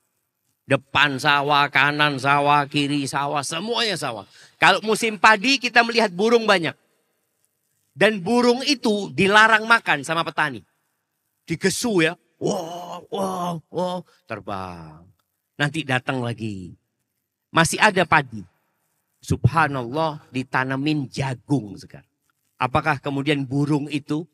[0.66, 4.26] Depan sawah, kanan sawah, kiri sawah, semuanya sawah.
[4.58, 6.74] Kalau musim padi kita melihat burung banyak.
[7.96, 10.60] Dan burung itu dilarang makan sama petani.
[11.46, 12.18] Digesu ya.
[12.36, 13.98] Wow, wow, wow.
[14.28, 15.06] Terbang.
[15.56, 16.76] Nanti datang lagi.
[17.48, 18.44] Masih ada padi.
[19.24, 22.10] Subhanallah ditanemin jagung sekarang.
[22.60, 24.28] Apakah kemudian burung itu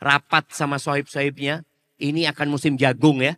[0.00, 1.62] rapat sama sohib-sohibnya?
[2.00, 3.36] Ini akan musim jagung ya.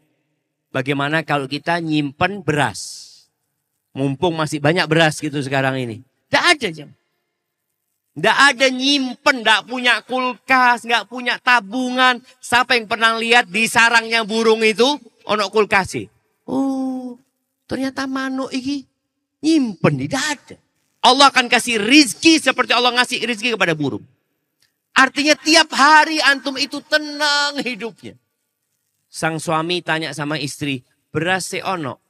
[0.72, 3.12] Bagaimana kalau kita nyimpen beras?
[3.92, 6.00] Mumpung masih banyak beras gitu sekarang ini.
[6.32, 6.88] Tidak ada jam.
[8.12, 12.24] Tidak ada nyimpen, tidak punya kulkas, nggak punya tabungan.
[12.40, 14.84] Siapa yang pernah lihat di sarangnya burung itu,
[15.28, 15.96] ono kulkas
[16.48, 17.20] Oh,
[17.68, 18.84] ternyata manuk ini
[19.44, 20.56] nyimpen, tidak ada.
[21.04, 24.04] Allah akan kasih rizki seperti Allah ngasih rizki kepada burung.
[24.92, 28.16] Artinya tiap hari antum itu tenang hidupnya.
[29.12, 30.80] Sang suami tanya sama istri,
[31.12, 32.00] beras se ono?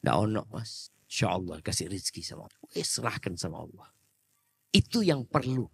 [0.00, 0.88] Nggak ono mas.
[1.04, 2.64] Insya Allah kasih rizki sama Allah.
[2.72, 3.92] Eh, serahkan sama Allah.
[4.72, 5.68] Itu yang perlu.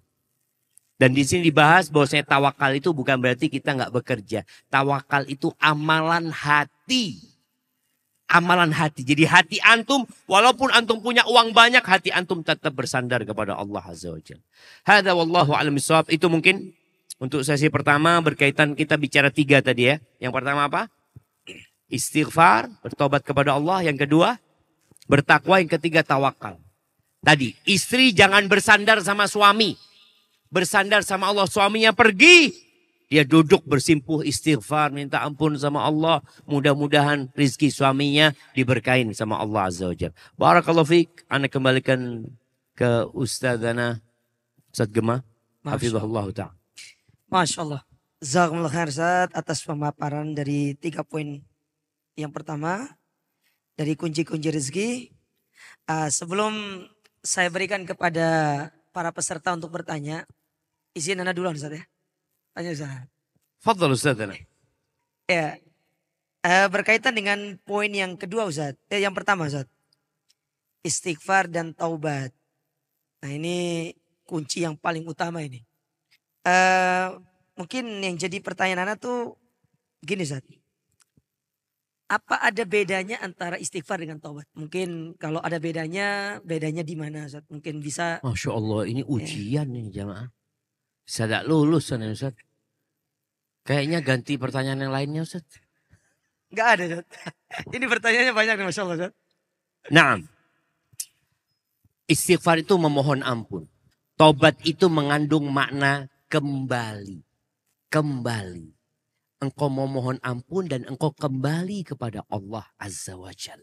[0.98, 4.42] Dan di sini dibahas bahwasanya tawakal itu bukan berarti kita nggak bekerja.
[4.66, 7.36] Tawakal itu amalan hati
[8.30, 9.06] amalan hati.
[9.06, 14.10] Jadi hati antum, walaupun antum punya uang banyak, hati antum tetap bersandar kepada Allah Azza
[14.10, 14.42] wa Jalla.
[14.82, 15.74] Hada wallahu alam
[16.10, 16.74] Itu mungkin
[17.16, 19.96] untuk sesi pertama berkaitan kita bicara tiga tadi ya.
[20.20, 20.92] Yang pertama apa?
[21.88, 23.88] Istighfar, bertobat kepada Allah.
[23.88, 24.36] Yang kedua,
[25.08, 25.56] bertakwa.
[25.56, 26.60] Yang ketiga, tawakal.
[27.24, 29.80] Tadi, istri jangan bersandar sama suami.
[30.52, 31.48] Bersandar sama Allah.
[31.48, 32.52] Suaminya pergi,
[33.08, 36.20] dia duduk bersimpuh istighfar, minta ampun sama Allah.
[36.44, 40.12] Mudah-mudahan rizki suaminya diberkain sama Allah Azza wa Jal.
[40.36, 41.24] Barakallahu fiqh.
[41.32, 42.28] Anda kembalikan
[42.76, 44.04] ke Ustazana
[44.68, 45.24] Ustaz Gemah.
[45.64, 46.55] Hafizullah ta'ala.
[47.26, 47.82] Masya Allah.
[48.22, 51.42] Zakumullah khair Ustaz atas pemaparan dari tiga poin
[52.14, 52.96] yang pertama.
[53.76, 54.88] Dari kunci-kunci rezeki.
[55.84, 56.80] Uh, sebelum
[57.20, 60.24] saya berikan kepada para peserta untuk bertanya.
[60.96, 61.84] Izin Anda dulu Ustaz ya.
[62.56, 63.04] Tanya Ustaz.
[63.60, 64.16] Fadal Ustaz.
[65.28, 65.60] Ya.
[66.46, 68.78] Uh, berkaitan dengan poin yang kedua Ustaz.
[68.88, 69.68] Eh, yang pertama Ustaz.
[70.80, 72.32] Istighfar dan taubat.
[73.20, 73.90] Nah ini
[74.24, 75.66] kunci yang paling utama ini.
[76.46, 77.18] Uh,
[77.58, 79.34] mungkin yang jadi pertanyaan anak tuh
[79.98, 80.46] gini Ustaz.
[82.06, 84.46] Apa ada bedanya antara istighfar dengan taubat?
[84.54, 87.42] Mungkin kalau ada bedanya, bedanya di mana Ustaz?
[87.50, 88.22] Mungkin bisa.
[88.22, 89.74] Masya Allah ini ujian ya.
[89.74, 90.30] nih jamaah.
[91.02, 92.38] Bisa tak lulus sana Ustaz.
[93.66, 95.42] Kayaknya ganti pertanyaan yang lainnya Ustaz.
[96.54, 97.06] Enggak ada Ustaz.
[97.74, 99.12] Ini pertanyaannya banyak nih Masya Allah Ustaz.
[99.90, 100.22] Nah.
[102.06, 103.66] Istighfar itu memohon ampun.
[104.14, 107.22] Tobat itu mengandung makna kembali.
[107.90, 108.66] Kembali.
[109.36, 113.60] Engkau memohon ampun dan engkau kembali kepada Allah Azza wa Jal.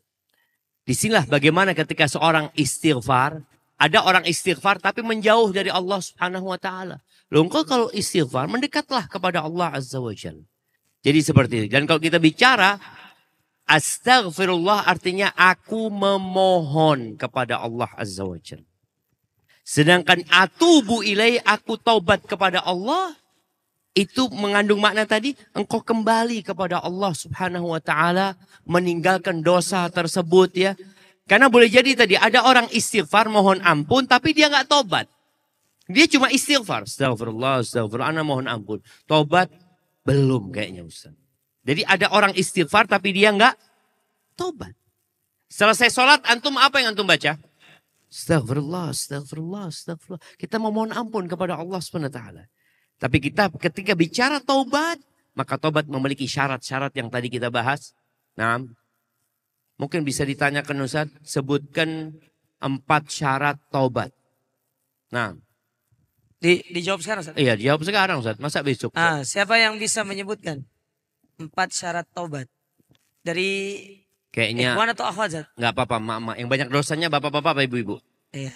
[0.83, 3.41] Di sinilah bagaimana ketika seorang istighfar.
[3.73, 7.01] Ada orang istighfar tapi menjauh dari Allah subhanahu wa ta'ala.
[7.33, 10.39] Engkau kalau istighfar mendekatlah kepada Allah Azza wa Jal.
[11.03, 11.67] Jadi seperti itu.
[11.73, 12.79] Dan kalau kita bicara
[13.63, 18.63] Astaghfirullah artinya aku memohon kepada Allah Azza wa Jal.
[19.63, 23.15] Sedangkan atubu ilai aku taubat kepada Allah.
[23.93, 28.35] Itu mengandung makna tadi engkau kembali kepada Allah subhanahu wa ta'ala.
[28.67, 30.71] Meninggalkan dosa tersebut ya.
[31.23, 35.07] Karena boleh jadi tadi ada orang istighfar mohon ampun tapi dia nggak tobat.
[35.87, 36.83] Dia cuma istighfar.
[36.83, 38.11] Astagfirullah, astagfirullah.
[38.11, 38.83] Ana mohon ampun.
[39.07, 39.47] Tobat
[40.03, 41.15] belum kayaknya Ustaz.
[41.63, 43.55] Jadi ada orang istighfar tapi dia enggak
[44.35, 44.75] tobat.
[45.47, 47.39] Selesai sholat antum apa yang antum baca?
[48.13, 50.21] Astagfirullah, astagfirullah, astagfirullah.
[50.37, 52.21] Kita memohon ampun kepada Allah SWT.
[53.01, 55.01] Tapi kita ketika bicara taubat,
[55.33, 57.97] maka taubat memiliki syarat-syarat yang tadi kita bahas.
[58.37, 58.61] Nah,
[59.81, 62.13] mungkin bisa ditanyakan Ustaz, sebutkan
[62.61, 64.13] empat syarat taubat.
[65.09, 65.33] Nah,
[66.37, 67.35] di, dijawab sekarang Ustaz?
[67.39, 68.37] Iya dijawab sekarang Ustaz.
[68.37, 68.93] Masa besok?
[68.93, 70.61] Ah, siapa yang bisa menyebutkan
[71.41, 72.45] empat syarat taubat?
[73.25, 73.81] Dari
[74.33, 74.73] Kayaknya.
[74.73, 75.45] Ikhwan atau akhwat Ustaz?
[75.53, 76.35] Enggak apa-apa mak-mak.
[76.41, 78.01] Yang banyak dosanya bapak-bapak apa ibu-ibu?
[78.33, 78.49] Iya.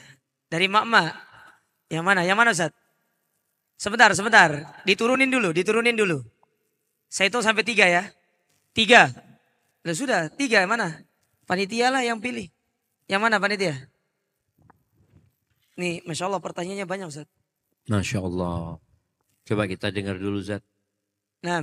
[0.50, 1.14] Dari mak-mak.
[1.94, 2.22] Yang mana?
[2.26, 2.74] Yang mana Ustaz?
[3.78, 4.50] Sebentar, sebentar.
[4.90, 6.26] Diturunin dulu, diturunin dulu.
[7.06, 8.10] Saya hitung sampai tiga ya.
[8.74, 9.14] Tiga.
[9.86, 11.06] Nah, sudah, tiga yang mana?
[11.46, 12.50] Panitia lah yang pilih.
[13.06, 13.78] Yang mana panitia?
[15.78, 17.30] Nih, Masya Allah pertanyaannya banyak Ustaz.
[17.86, 18.82] Masya Allah.
[19.46, 20.66] Coba kita dengar dulu Zat.
[21.46, 21.62] Nah,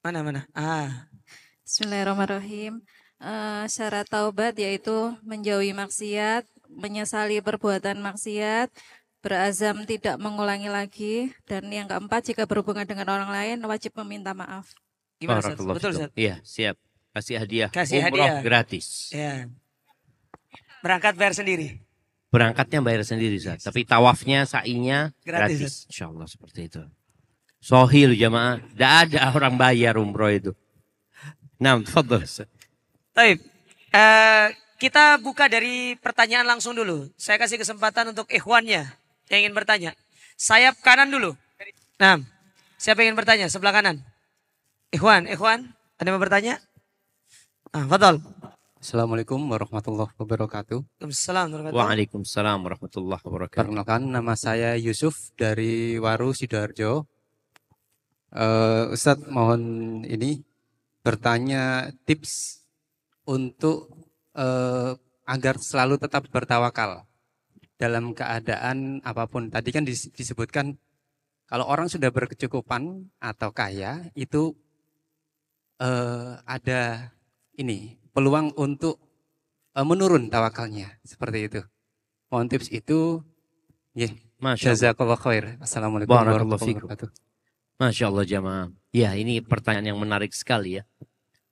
[0.00, 0.42] mana mana?
[0.56, 1.06] Ah.
[1.62, 2.80] Bismillahirrahmanirrahim.
[3.18, 4.94] Uh, syarat taubat yaitu
[5.26, 8.70] menjauhi maksiat, menyesali perbuatan maksiat,
[9.18, 11.34] berazam tidak mengulangi lagi.
[11.42, 14.70] Dan yang keempat, jika berhubungan dengan orang lain, wajib meminta maaf.
[15.18, 15.58] Gimana Ustaz?
[15.58, 15.90] Betul.
[15.98, 16.10] Ustaz?
[16.14, 16.78] Iya, siap.
[17.10, 17.70] Kasih hadiah.
[17.74, 18.42] Kasih Umroh hadiah.
[18.46, 19.10] gratis.
[19.10, 19.50] Ya.
[20.78, 21.82] Berangkat bayar sendiri.
[22.30, 23.66] Berangkatnya bayar sendiri, Ustaz.
[23.66, 25.74] Tapi tawafnya, sa'inya Gratis, gratis.
[25.90, 26.82] Insya Allah seperti itu.
[27.58, 28.62] Sohil jamaah.
[28.62, 30.52] Tidak ada orang bayar umroh itu.
[31.58, 32.22] Nah, fadl.
[32.22, 32.46] Ustaz.
[33.18, 33.42] Baik.
[33.90, 34.46] Eh,
[34.78, 37.10] kita buka dari pertanyaan langsung dulu.
[37.18, 38.94] Saya kasih kesempatan untuk ikhwannya
[39.26, 39.90] yang ingin bertanya.
[40.38, 41.34] Sayap kanan dulu.
[41.98, 42.22] Nah,
[42.78, 43.50] siapa yang ingin bertanya?
[43.50, 44.06] Sebelah kanan.
[44.94, 46.62] Ikhwan, ikhwan, ada yang mau bertanya?
[47.74, 48.22] Ah, Fadol.
[48.78, 50.78] Assalamualaikum warahmatullahi wabarakatuh.
[50.78, 51.90] Waalaikumsalam warahmatullahi wabarakatuh.
[51.90, 53.58] Waalaikumsalam warahmatullahi wabarakatuh.
[53.66, 57.02] Perkenalkan nama saya Yusuf dari Waru Sidoarjo.
[58.30, 60.38] Eh, Ustadz mohon ini
[61.02, 62.57] bertanya tips
[63.28, 63.92] untuk
[64.32, 64.96] eh,
[65.28, 67.04] agar selalu tetap bertawakal
[67.76, 69.52] dalam keadaan apa pun.
[69.52, 70.80] Tadi kan dis- disebutkan
[71.44, 74.56] kalau orang sudah berkecukupan atau kaya itu
[75.78, 77.12] eh, ada
[77.60, 78.96] ini peluang untuk
[79.76, 81.60] eh, menurun tawakalnya seperti itu.
[82.32, 83.20] Mohon tips itu.
[83.96, 84.94] Ya, Masya Allah.
[84.94, 85.44] jazakallah khair.
[85.58, 87.10] Assalamualaikum warahmatullahi wabarakatuh.
[87.82, 88.66] Masya Allah jamaah.
[88.94, 90.82] Ya ini pertanyaan yang menarik sekali ya.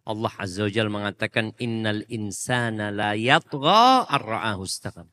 [0.06, 5.10] Allah Azza wa Jalla mengatakan innal insana la yatgha ar-ra'ahu istaghnaa."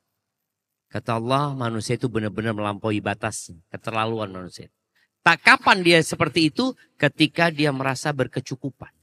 [0.94, 4.70] Kata Allah manusia itu benar-benar melampaui batas, keterlaluan manusia.
[5.26, 8.94] Tak kapan dia seperti itu ketika dia merasa berkecukupan.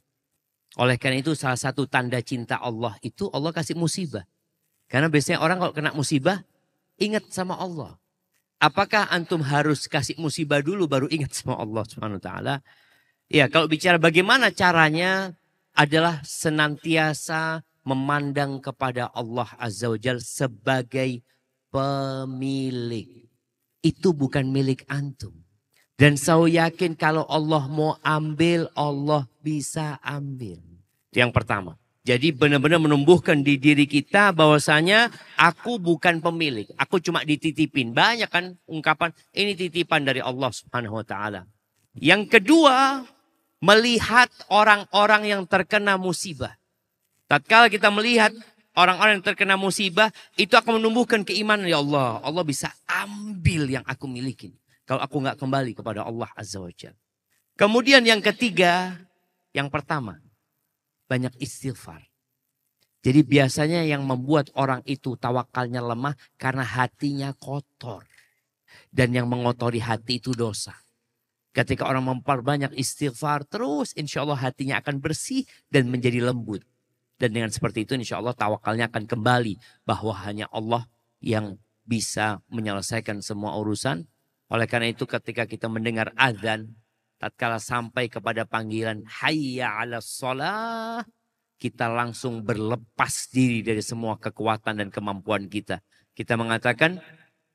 [0.78, 4.22] Oleh karena itu salah satu tanda cinta Allah itu Allah kasih musibah.
[4.86, 6.46] Karena biasanya orang kalau kena musibah
[7.00, 7.98] ingat sama Allah.
[8.62, 12.54] Apakah antum harus kasih musibah dulu baru ingat sama Allah Subhanahu wa taala?
[13.26, 15.34] Ya, kalau bicara bagaimana caranya
[15.80, 21.24] adalah senantiasa memandang kepada Allah Azza wa Jal sebagai
[21.72, 23.24] pemilik.
[23.80, 25.32] Itu bukan milik antum.
[25.96, 30.60] Dan saya yakin kalau Allah mau ambil, Allah bisa ambil.
[31.16, 31.80] Yang pertama.
[32.00, 37.92] Jadi benar-benar menumbuhkan di diri kita bahwasanya aku bukan pemilik, aku cuma dititipin.
[37.92, 41.44] Banyak kan ungkapan ini titipan dari Allah Subhanahu wa taala.
[41.92, 43.04] Yang kedua,
[43.60, 46.56] melihat orang-orang yang terkena musibah.
[47.28, 48.34] Tatkala kita melihat
[48.74, 52.18] orang-orang yang terkena musibah, itu akan menumbuhkan keimanan ya Allah.
[52.24, 54.56] Allah bisa ambil yang aku miliki.
[54.88, 56.98] Kalau aku nggak kembali kepada Allah Azza wa Jalla.
[57.54, 58.98] Kemudian yang ketiga,
[59.54, 60.18] yang pertama,
[61.06, 62.10] banyak istighfar.
[63.00, 68.04] Jadi biasanya yang membuat orang itu tawakalnya lemah karena hatinya kotor.
[68.90, 70.74] Dan yang mengotori hati itu dosa.
[71.50, 76.62] Ketika orang memperbanyak istighfar terus insya Allah hatinya akan bersih dan menjadi lembut.
[77.18, 79.58] Dan dengan seperti itu insya Allah tawakalnya akan kembali.
[79.82, 80.86] Bahwa hanya Allah
[81.18, 84.06] yang bisa menyelesaikan semua urusan.
[84.46, 86.78] Oleh karena itu ketika kita mendengar azan.
[87.18, 91.02] Tatkala sampai kepada panggilan hayya ala sholah.
[91.60, 95.82] Kita langsung berlepas diri dari semua kekuatan dan kemampuan kita.
[96.14, 97.02] Kita mengatakan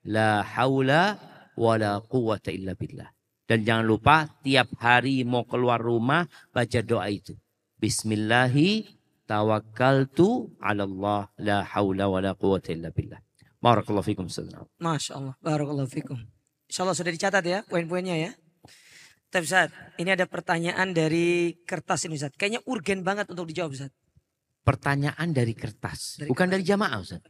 [0.06, 1.18] la haula
[1.58, 3.15] wa la quwata illa billah.
[3.46, 7.38] Dan jangan lupa tiap hari mau keluar rumah baca doa itu.
[7.78, 8.90] Bismillahi
[9.30, 13.22] tawakkaltu ala Allah la haula wa la quwata illa billah.
[13.62, 14.26] Barakallahu fikum.
[14.30, 14.66] Saudara.
[14.82, 15.34] Masya Allah.
[15.42, 16.18] Barakallahu fikum.
[16.66, 18.32] Insya Allah sudah dicatat ya poin-poinnya ya.
[19.30, 19.70] Tapi Ustaz,
[20.02, 22.34] ini ada pertanyaan dari kertas ini Ustaz.
[22.34, 23.94] Kayaknya urgen banget untuk dijawab Ustaz.
[24.66, 27.22] Pertanyaan dari kertas, Dari bukan dari jamaah Ustaz.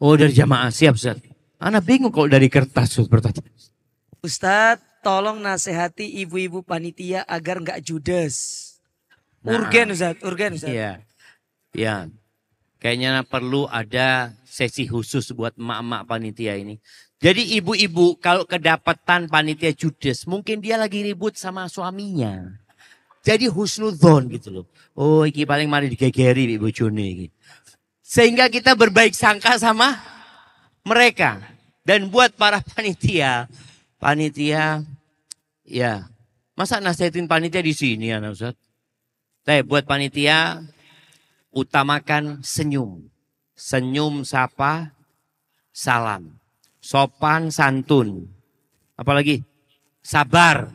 [0.00, 1.20] Oh dari jamaah, siap Ustaz.
[1.60, 3.44] Anak bingung kalau dari kertas Ustaz.
[4.24, 8.36] Ustadz, tolong nasihati ibu-ibu panitia agar nggak judes.
[9.40, 9.56] Nah.
[9.56, 10.76] Urgen Ustadz, urgen Ustadz.
[10.76, 11.00] Iya.
[11.72, 12.12] Ya.
[12.76, 16.76] Kayaknya perlu ada sesi khusus buat emak-emak panitia ini.
[17.18, 22.60] Jadi ibu-ibu kalau kedapatan panitia judes, mungkin dia lagi ribut sama suaminya.
[23.24, 24.64] Jadi husnudzon gitu loh.
[24.92, 27.32] Oh iki paling mari digegeri ibu iki.
[28.04, 29.96] Sehingga kita berbaik sangka sama
[30.84, 31.40] mereka.
[31.82, 33.48] Dan buat para panitia,
[33.96, 34.84] panitia
[35.68, 36.08] ya,
[36.56, 38.56] masa nasihatin panitia di sini ya Ustaz?
[39.44, 40.64] Tapi buat panitia
[41.52, 43.08] utamakan senyum.
[43.56, 44.92] Senyum sapa,
[45.72, 46.36] salam.
[46.82, 48.28] Sopan santun.
[48.96, 49.40] Apalagi
[50.04, 50.72] sabar.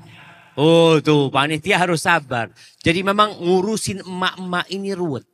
[0.54, 2.54] Oh tuh panitia harus sabar.
[2.82, 5.26] Jadi memang ngurusin emak-emak ini ruwet.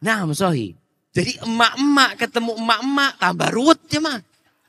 [0.00, 0.72] Nah Sohi.
[1.14, 4.18] Jadi emak-emak ketemu emak-emak tambah ruwet ya mah.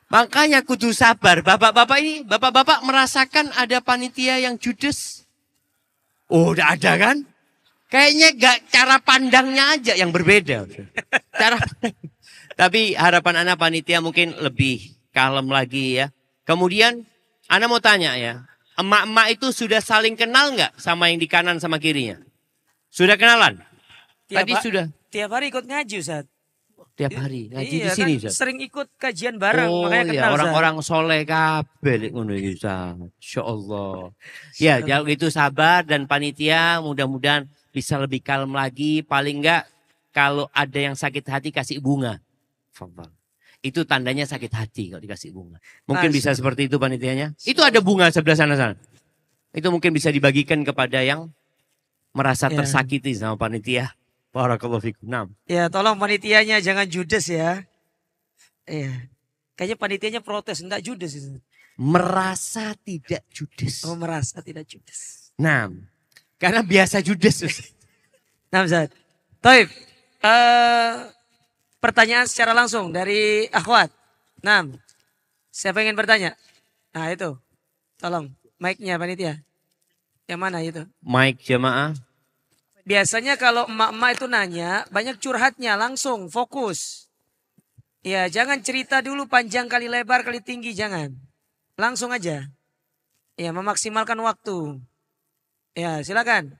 [0.10, 1.42] Makanya kudu sabar.
[1.42, 5.26] Bapak-bapak ini, bapak-bapak merasakan ada panitia yang judes.
[6.30, 7.18] Oh udah ada kan?
[7.90, 10.66] Kayaknya gak cara pandangnya aja yang berbeda.
[11.42, 11.96] Cara pandang.
[12.56, 16.08] Tapi harapan anak panitia mungkin lebih kalem lagi ya.
[16.48, 17.04] Kemudian,
[17.52, 18.48] Anda mau tanya ya,
[18.80, 22.22] emak-emak itu sudah saling kenal nggak sama yang di kanan sama kirinya?
[22.88, 23.60] Sudah kenalan?
[24.32, 26.26] Tiap, Tadi sudah tiap hari ikut ngaji Ustaz.
[26.96, 28.34] Tiap hari ngaji iya, di sini, kan Ustaz.
[28.40, 30.40] sering ikut kajian bareng oh makanya iya, kenal Ustaz.
[30.40, 32.56] orang-orang soleh kabeh ngono iki.
[32.56, 34.16] Insyaallah.
[34.64, 39.04] Ya, kalau gitu sabar dan panitia mudah-mudahan bisa lebih kalem lagi.
[39.04, 39.68] Paling enggak
[40.16, 42.24] kalau ada yang sakit hati kasih bunga.
[42.72, 43.12] Fadhal.
[43.60, 45.60] Itu tandanya sakit hati kalau dikasih bunga.
[45.90, 47.36] Mungkin Masya bisa seperti itu panitianya.
[47.44, 48.80] Itu ada bunga sebelah sana sana.
[49.52, 51.28] Itu mungkin bisa dibagikan kepada yang
[52.16, 52.64] merasa Ya.
[52.64, 53.92] tersakiti sama panitia.
[54.36, 55.08] Barakallahu fikum.
[55.08, 55.32] Naam.
[55.48, 57.64] Ya tolong panitianya jangan judes ya.
[58.68, 59.08] Iya.
[59.56, 61.40] Kayaknya panitianya protes, enggak judes itu.
[61.80, 63.88] Merasa tidak judes.
[63.88, 65.32] Oh merasa tidak judes.
[65.40, 65.72] Nah,
[66.36, 67.40] karena biasa judes.
[68.54, 68.88] Nah Ustaz.
[69.44, 69.68] Taib.
[70.24, 70.94] Eh,
[71.84, 73.92] pertanyaan secara langsung dari akhwat.
[74.40, 74.64] Nah,
[75.52, 76.32] siapa yang ingin bertanya?
[76.96, 77.36] Nah itu.
[78.00, 79.44] Tolong, mic-nya panitia.
[80.24, 80.88] Yang mana itu?
[81.04, 82.00] Mike jamaah.
[82.86, 87.10] Biasanya kalau emak-emak itu nanya, banyak curhatnya langsung, fokus.
[88.06, 91.10] Ya, jangan cerita dulu panjang kali lebar kali tinggi, jangan.
[91.82, 92.46] Langsung aja.
[93.34, 94.78] Ya, memaksimalkan waktu.
[95.74, 96.54] Ya, silakan.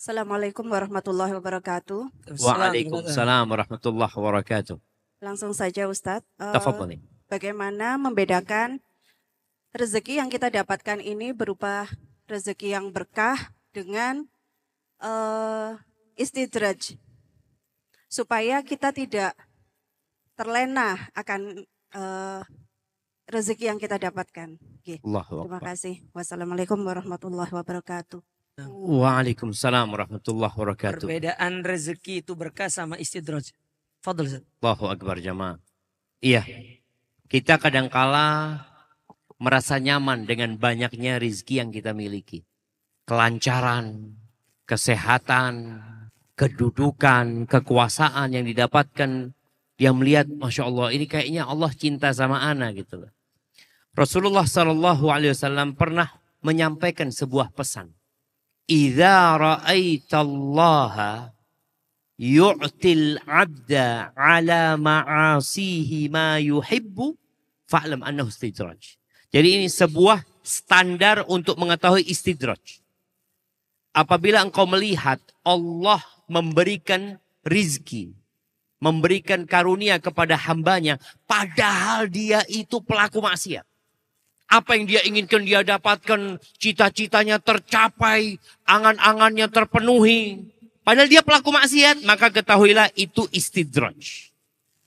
[0.00, 2.08] Assalamualaikum warahmatullahi wabarakatuh.
[2.40, 4.80] Waalaikumsalam warahmatullahi wabarakatuh.
[5.20, 6.24] Langsung saja Ustadz.
[6.40, 7.00] Tafadhali.
[7.26, 8.78] bagaimana membedakan
[9.74, 11.90] rezeki yang kita dapatkan ini berupa
[12.30, 14.30] rezeki yang berkah dengan
[15.00, 15.72] eh,
[16.16, 16.96] istidraj.
[18.06, 19.34] Supaya kita tidak
[20.36, 21.64] terlena akan
[21.96, 22.42] eh,
[23.26, 24.56] rezeki yang kita dapatkan.
[24.56, 25.94] Oke, Allahu Terima kasih.
[26.14, 28.22] Wassalamualaikum warahmatullahi wabarakatuh.
[28.72, 31.04] Waalaikumsalam warahmatullahi wabarakatuh.
[31.04, 33.52] Perbedaan rezeki itu berkah sama istidraj.
[34.00, 34.40] Fadl.
[34.62, 35.60] Allahu akbar jamaah.
[36.24, 36.46] Iya.
[37.26, 38.62] Kita kadangkala
[39.36, 42.46] merasa nyaman dengan banyaknya rizki yang kita miliki.
[43.04, 44.16] Kelancaran,
[44.66, 45.80] kesehatan,
[46.36, 49.32] kedudukan, kekuasaan yang didapatkan.
[49.76, 53.12] Dia melihat, Masya Allah ini kayaknya Allah cinta sama ana gitu loh.
[53.96, 57.96] Rasulullah Wasallam pernah menyampaikan sebuah pesan.
[58.68, 61.32] Idza ra'aitallaha
[62.20, 67.16] yu'til abda ala ma'asihi ma yuhibbu
[67.68, 69.00] fa'lam annahu istidraj.
[69.32, 72.85] Jadi ini sebuah standar untuk mengetahui istidraj.
[73.96, 77.16] Apabila engkau melihat Allah memberikan
[77.48, 78.12] rizki,
[78.76, 83.64] memberikan karunia kepada hambanya, padahal dia itu pelaku maksiat.
[84.52, 88.36] Apa yang dia inginkan dia dapatkan, cita-citanya tercapai,
[88.68, 90.44] angan-angannya terpenuhi.
[90.84, 94.28] Padahal dia pelaku maksiat, maka ketahuilah itu istidraj.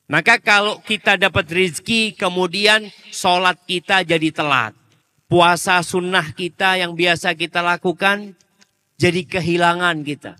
[0.06, 4.78] Maka kalau kita dapat rizki, kemudian sholat kita jadi telat.
[5.26, 8.38] Puasa sunnah kita yang biasa kita lakukan,
[9.00, 10.36] jadi kehilangan kita.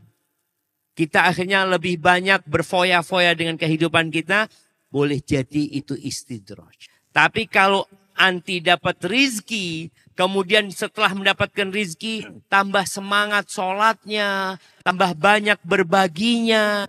[0.92, 4.52] Kita akhirnya lebih banyak berfoya-foya dengan kehidupan kita,
[4.92, 6.92] boleh jadi itu istidraj.
[7.16, 7.88] Tapi kalau
[8.20, 16.84] anti dapat rizki, kemudian setelah mendapatkan rizki, tambah semangat sholatnya, tambah banyak berbaginya,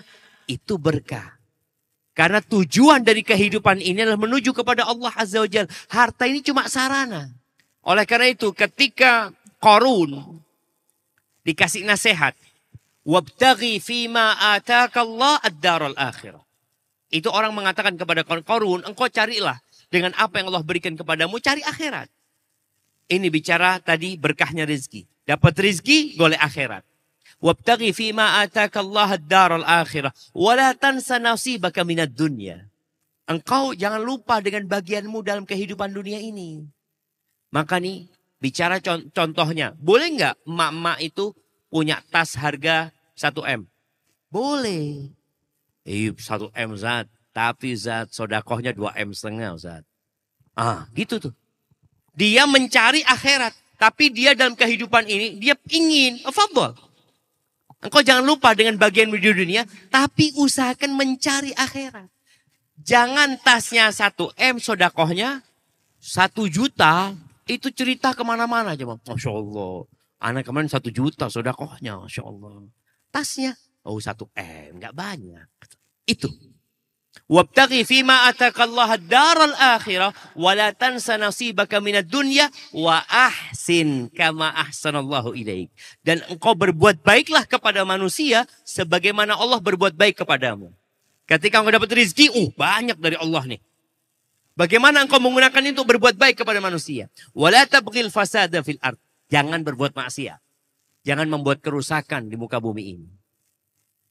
[0.51, 1.39] itu berkah.
[2.11, 5.71] Karena tujuan dari kehidupan ini adalah menuju kepada Allah Azza wa Jal.
[5.87, 7.31] Harta ini cuma sarana.
[7.87, 9.31] Oleh karena itu ketika
[9.63, 10.43] Korun
[11.51, 12.39] dikasih nasihat.
[13.03, 16.45] Wabtaghi fima ataka Allah ad-daral akhirah.
[17.11, 19.59] Itu orang mengatakan kepada Korun, engkau carilah
[19.91, 22.07] dengan apa yang Allah berikan kepadamu, cari akhirat.
[23.11, 25.27] Ini bicara tadi berkahnya rezeki.
[25.27, 26.87] Dapat rezeki, golek akhirat.
[27.43, 30.15] Wabtaghi fima ataka Allah ad-daral akhirah.
[30.31, 32.63] Wala tansa nasibaka minad dunya.
[33.27, 36.63] Engkau jangan lupa dengan bagianmu dalam kehidupan dunia ini.
[37.51, 38.07] Maka nih,
[38.41, 39.77] bicara con- contohnya.
[39.79, 41.37] Boleh nggak emak-emak itu
[41.69, 43.69] punya tas harga 1M?
[44.33, 45.13] Boleh.
[45.85, 47.07] Iya 1M Zat.
[47.31, 49.85] Tapi Zat sodakohnya 2M setengah Zat.
[50.57, 51.35] Ah gitu tuh.
[52.17, 53.55] Dia mencari akhirat.
[53.81, 56.21] Tapi dia dalam kehidupan ini, dia ingin.
[56.29, 56.77] Fadol.
[57.81, 59.65] Engkau jangan lupa dengan bagian di dunia.
[59.89, 62.13] Tapi usahakan mencari akhirat.
[62.81, 65.41] Jangan tasnya 1M sodakohnya
[65.97, 67.17] 1 juta.
[67.51, 68.87] Itu cerita ke mana-mana aja.
[68.87, 69.91] Masya Allah.
[70.23, 71.99] Anak kemarin 1 juta sodakohnya.
[71.99, 72.71] Masya Allah.
[73.11, 73.59] Tasnya.
[73.83, 74.79] Oh 1M.
[74.79, 75.51] Nggak banyak.
[76.07, 76.31] Itu.
[77.31, 84.51] Wabtaghi fima ataka Allah ad-daral akhirah wa la tansa nasibaka minad dunya wa ahsin kama
[84.55, 85.71] ahsanallahu ilaik.
[86.07, 90.71] Dan engkau berbuat baiklah kepada manusia sebagaimana Allah berbuat baik kepadamu.
[91.27, 93.61] Ketika engkau dapat rezeki, uh banyak dari Allah nih.
[94.61, 97.09] Bagaimana engkau menggunakan itu berbuat baik kepada manusia.
[97.33, 97.65] Wala
[98.13, 99.01] fasada fil ard.
[99.33, 100.37] Jangan berbuat maksiat.
[101.01, 103.09] Jangan membuat kerusakan di muka bumi ini.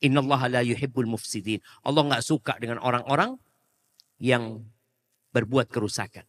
[0.02, 1.62] Innallaha la yuhibbul mufsidin.
[1.86, 3.38] Allah nggak suka dengan orang-orang
[4.18, 4.66] yang
[5.38, 6.26] berbuat kerusakan.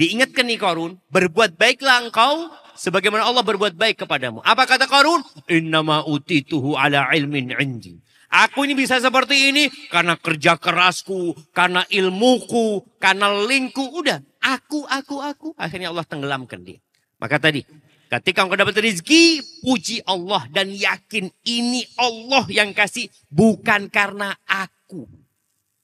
[0.00, 2.48] Diingatkan nih Korun, berbuat baiklah engkau
[2.80, 4.40] sebagaimana Allah berbuat baik kepadamu.
[4.40, 5.20] Apa kata Korun?
[5.52, 8.00] Innama utituhu ala ilmin indi.
[8.34, 13.94] Aku ini bisa seperti ini karena kerja kerasku, karena ilmuku, karena linkku.
[13.94, 15.48] Udah, aku, aku, aku.
[15.54, 16.82] Akhirnya Allah tenggelamkan dia.
[17.22, 17.62] Maka tadi,
[18.10, 25.06] ketika engkau dapat rezeki, puji Allah dan yakin ini Allah yang kasih, bukan karena aku.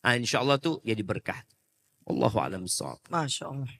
[0.03, 1.47] Nah, insya Allah tuh jadi berkah.
[2.11, 2.67] Allahu a'lam.
[3.15, 3.71] Masya Allah.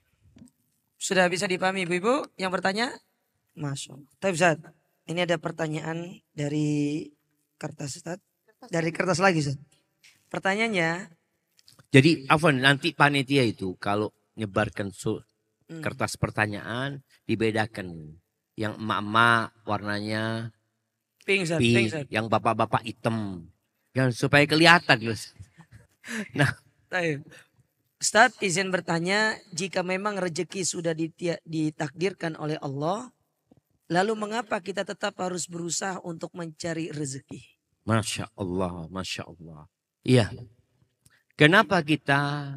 [0.95, 2.95] Sudah bisa dipahami ibu-ibu yang bertanya?
[3.59, 4.11] Masya Allah.
[4.23, 4.39] Tapi
[5.11, 7.11] ini ada pertanyaan dari
[7.59, 8.30] kertas Ustaz.
[8.69, 9.57] Dari kertas lagi Ustaz.
[10.29, 11.17] Pertanyaannya,
[11.91, 15.19] Jadi Afwan nanti panitia itu kalau nyebarkan su-
[15.67, 18.15] hmm, kertas pertanyaan dibedakan.
[18.55, 20.53] Yang emak-emak warnanya
[21.25, 22.07] pink Ustaz, pink pink, Ustaz.
[22.13, 23.49] yang bapak-bapak hitam.
[23.97, 25.17] Yang supaya kelihatan gitu.
[26.93, 27.25] Baik.
[28.01, 30.97] Ustaz izin bertanya, jika memang rezeki sudah
[31.45, 33.13] ditakdirkan oleh Allah,
[33.93, 37.60] lalu mengapa kita tetap harus berusaha untuk mencari rezeki?
[37.91, 39.67] Masya Allah, Masya Allah.
[40.07, 40.31] Iya.
[41.35, 42.55] Kenapa kita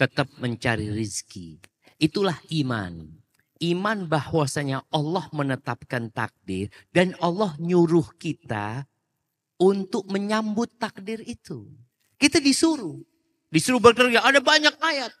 [0.00, 1.60] tetap mencari rizki?
[2.00, 3.04] Itulah iman.
[3.60, 8.88] Iman bahwasanya Allah menetapkan takdir dan Allah nyuruh kita
[9.60, 11.68] untuk menyambut takdir itu.
[12.16, 12.96] Kita disuruh.
[13.52, 14.24] Disuruh bekerja.
[14.24, 15.12] Ada banyak ayat.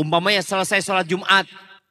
[0.00, 1.44] Umpamanya selesai sholat Jumat.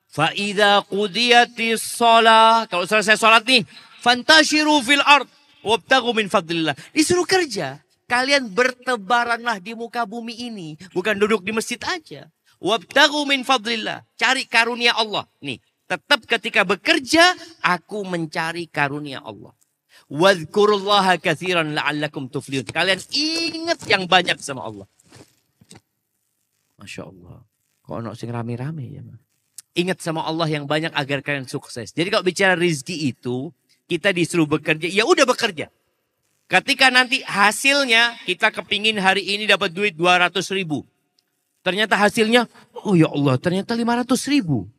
[0.09, 2.68] Fa'idha qudiyatis sholat.
[2.68, 3.61] Kalau selesai sholat nih.
[4.01, 5.30] Fantashiru fil ard.
[5.66, 6.78] Wabtagu min fadlillah.
[6.93, 7.82] Disuruh kerja.
[8.05, 10.78] Kalian bertebaranlah di muka bumi ini.
[10.93, 12.30] Bukan duduk di masjid aja.
[12.61, 14.05] Wabtagu min fadlillah.
[14.13, 15.26] Cari karunia Allah.
[15.41, 15.57] Nih.
[15.89, 17.34] Tetap ketika bekerja.
[17.66, 19.57] Aku mencari karunia Allah.
[20.05, 22.70] Wadhkurullaha kathiran la'allakum tuflihun.
[22.70, 24.86] Kalian ingat yang banyak sama Allah.
[26.78, 27.41] Masya Allah.
[27.82, 29.01] Kok ono sing rame-rame ya.
[29.76, 31.89] Ingat sama Allah yang banyak agar kalian sukses.
[31.89, 33.49] Jadi kalau bicara rizki itu,
[33.86, 35.69] kita disuruh bekerja, ya udah bekerja.
[36.45, 40.86] Ketika nanti hasilnya kita kepingin hari ini dapat duit 200 ribu.
[41.65, 42.45] Ternyata hasilnya,
[42.86, 44.69] oh ya Allah ternyata 500 ribu.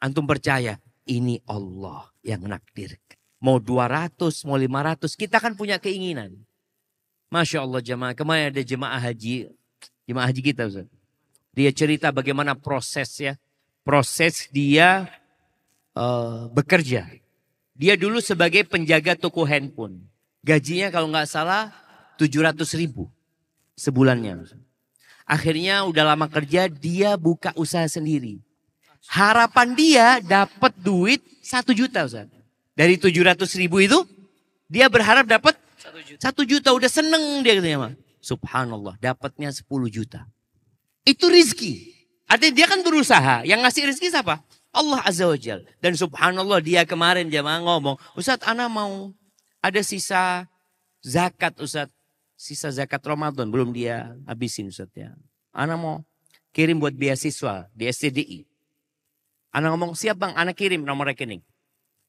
[0.00, 2.96] Antum percaya, ini Allah yang nakdir.
[3.36, 6.32] Mau 200, mau 500, kita kan punya keinginan.
[7.28, 9.52] Masya Allah jemaah, kemarin ada jemaah haji,
[10.08, 10.88] jemaah haji kita Ustaz.
[11.52, 13.36] Dia cerita bagaimana prosesnya,
[13.84, 15.08] proses dia
[15.92, 17.12] eh, bekerja.
[17.76, 20.00] Dia dulu sebagai penjaga toko handphone.
[20.40, 21.72] Gajinya kalau nggak salah
[22.16, 23.12] 700 ribu
[23.76, 24.48] sebulannya.
[25.28, 28.40] Akhirnya udah lama kerja, dia buka usaha sendiri.
[29.06, 32.26] Harapan dia dapat duit 1 juta Ustaz.
[32.72, 34.02] Dari 700 ribu itu,
[34.66, 35.54] dia berharap dapat
[36.18, 36.72] 1 juta.
[36.72, 37.90] Udah seneng dia katanya.
[37.90, 37.94] Mah.
[38.22, 40.26] Subhanallah, dapatnya 10 juta.
[41.06, 41.94] Itu rizki.
[42.26, 43.46] Artinya dia kan berusaha.
[43.46, 44.42] Yang ngasih rizki siapa?
[44.76, 45.64] Allah Azza wa Jal.
[45.80, 47.96] Dan subhanallah dia kemarin jamaah ngomong.
[48.12, 49.16] Ustadz Ana mau
[49.64, 50.44] ada sisa
[51.00, 51.96] zakat Ustadz.
[52.36, 55.16] Sisa zakat Ramadan belum dia habisin Ustadz ya.
[55.56, 56.04] Ana mau
[56.52, 58.44] kirim buat beasiswa di SCDI.
[59.56, 61.40] Ana ngomong siap bang, Ana kirim nomor rekening.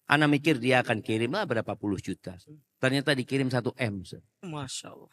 [0.07, 2.35] Ana mikir dia akan kirim lah berapa puluh juta.
[2.83, 4.03] Ternyata dikirim satu M.
[4.03, 4.27] Ustadz.
[4.43, 5.11] Masya Allah.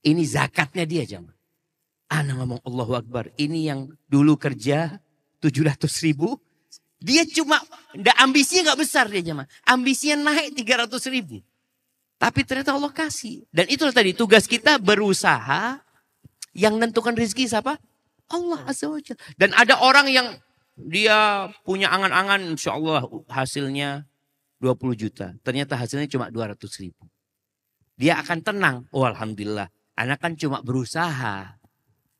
[0.00, 1.36] Ini zakatnya dia jamaah.
[2.08, 3.34] Ana ngomong Allahu Akbar.
[3.36, 5.02] Ini yang dulu kerja
[5.42, 6.38] 700 ribu.
[6.96, 7.60] Dia cuma,
[7.92, 9.48] ndak ambisinya nggak besar dia jamaah.
[9.68, 11.44] Ambisinya naik 300 ribu.
[12.16, 13.44] Tapi ternyata Allah kasih.
[13.52, 15.80] Dan itulah tadi tugas kita berusaha.
[16.56, 17.76] Yang menentukan rezeki siapa?
[18.32, 19.20] Allah Azza wa Jalla.
[19.36, 20.26] Dan ada orang yang
[20.76, 24.08] dia punya angan-angan insya Allah hasilnya
[24.64, 25.36] 20 juta.
[25.44, 27.04] Ternyata hasilnya cuma 200 ribu.
[28.00, 28.76] Dia akan tenang.
[28.88, 29.68] Oh Alhamdulillah.
[30.00, 31.60] Anak kan cuma berusaha.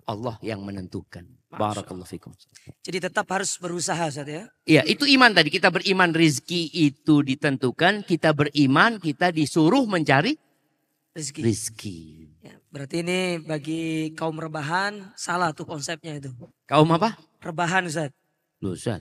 [0.07, 1.27] Allah yang menentukan.
[1.57, 2.31] Barakallahu fikum.
[2.85, 4.45] Jadi tetap harus berusaha Ustaz ya.
[4.69, 5.49] Iya itu iman tadi.
[5.49, 8.05] Kita beriman rizki itu ditentukan.
[8.05, 10.37] Kita beriman kita disuruh mencari
[11.17, 11.41] Rezeki.
[11.41, 11.99] rizki.
[12.45, 16.29] Ya, berarti ini bagi kaum rebahan salah tuh konsepnya itu.
[16.69, 17.17] Kaum apa?
[17.41, 18.13] Rebahan Ustaz.
[18.61, 19.01] Loh Ustaz.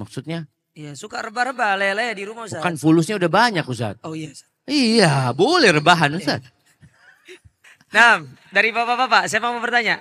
[0.00, 2.64] Maksudnya Iya, suka rebah-rebah lele di rumah Ustaz.
[2.64, 4.00] kan fulusnya udah banyak Ustaz.
[4.00, 4.32] Oh iya.
[4.32, 4.48] Ustaz.
[4.64, 6.40] Iya boleh rebahan Ustaz.
[7.92, 10.00] Nah, dari bapak-bapak, saya mau bertanya.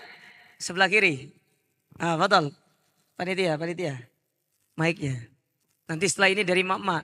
[0.56, 1.28] Sebelah kiri.
[2.00, 2.56] Ah, betul.
[3.20, 3.96] Panitia, panitia.
[4.80, 5.18] Mic-nya.
[5.92, 7.04] Nanti setelah ini dari mak-mak.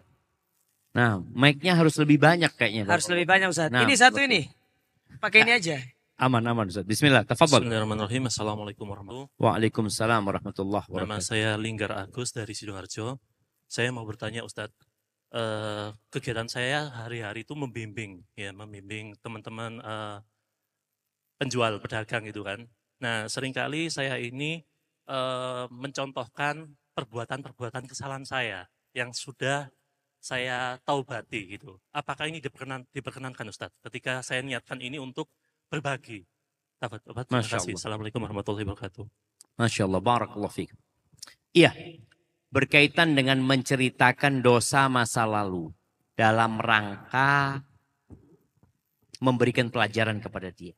[0.96, 2.88] Nah mic-nya harus lebih banyak kayaknya.
[2.88, 2.94] Bapak.
[2.98, 3.70] Harus lebih banyak Ustaz.
[3.70, 4.32] Nah, ini satu betul.
[4.32, 4.42] ini.
[5.20, 5.78] Pakai ini aja.
[6.18, 6.88] Aman, aman Ustaz.
[6.88, 7.62] Bismillah, tafadhol.
[7.62, 8.26] Bismillahirrahmanirrahim.
[8.26, 11.06] Assalamualaikum warahmatullahi Waalaikumsalam warahmatullahi wabarakatuh.
[11.06, 11.30] Nama wabarakatuh.
[11.30, 13.22] saya Linggar Agus dari Sidoarjo.
[13.70, 14.74] Saya mau bertanya Ustadz,
[15.36, 20.18] eh, kegiatan saya hari-hari itu membimbing, ya membimbing teman-teman eh,
[21.38, 22.66] penjual pedagang gitu kan.
[22.98, 24.66] Nah sering kali saya ini
[25.08, 29.72] eh, mencontohkan perbuatan-perbuatan kesalahan saya yang sudah
[30.18, 31.78] saya taubati gitu.
[31.94, 35.32] Apakah ini diperkenan, diperkenankan Ustadz ketika saya niatkan ini untuk
[35.72, 36.26] berbagi?
[36.78, 37.24] Dapat, dapat.
[37.26, 37.74] Terima Masya kasih.
[37.74, 37.80] Allah.
[37.82, 39.06] Assalamualaikum warahmatullahi wabarakatuh.
[39.58, 40.72] Masya Allah, barakallahu fiik.
[41.56, 41.74] Iya,
[42.54, 45.74] berkaitan dengan menceritakan dosa masa lalu
[46.14, 47.66] dalam rangka
[49.18, 50.78] memberikan pelajaran kepada dia.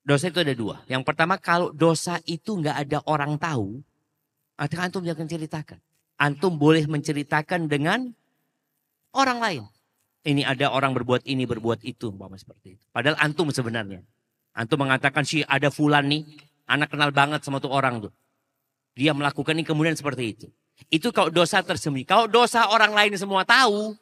[0.00, 0.80] Dosa itu ada dua.
[0.88, 3.84] Yang pertama, kalau dosa itu nggak ada orang tahu,
[4.56, 5.78] artinya antum jangan ceritakan.
[6.20, 8.12] Antum boleh menceritakan dengan
[9.12, 9.62] orang lain.
[10.20, 12.82] Ini ada orang berbuat ini, berbuat itu, umpama seperti itu.
[12.92, 14.04] Padahal antum sebenarnya.
[14.52, 16.28] Antum mengatakan sih ada fulan nih,
[16.68, 18.12] anak kenal banget sama tuh orang tuh.
[18.92, 20.46] Dia melakukan ini kemudian seperti itu.
[20.92, 22.04] Itu kalau dosa tersembunyi.
[22.04, 23.96] Kalau dosa orang lain semua tahu,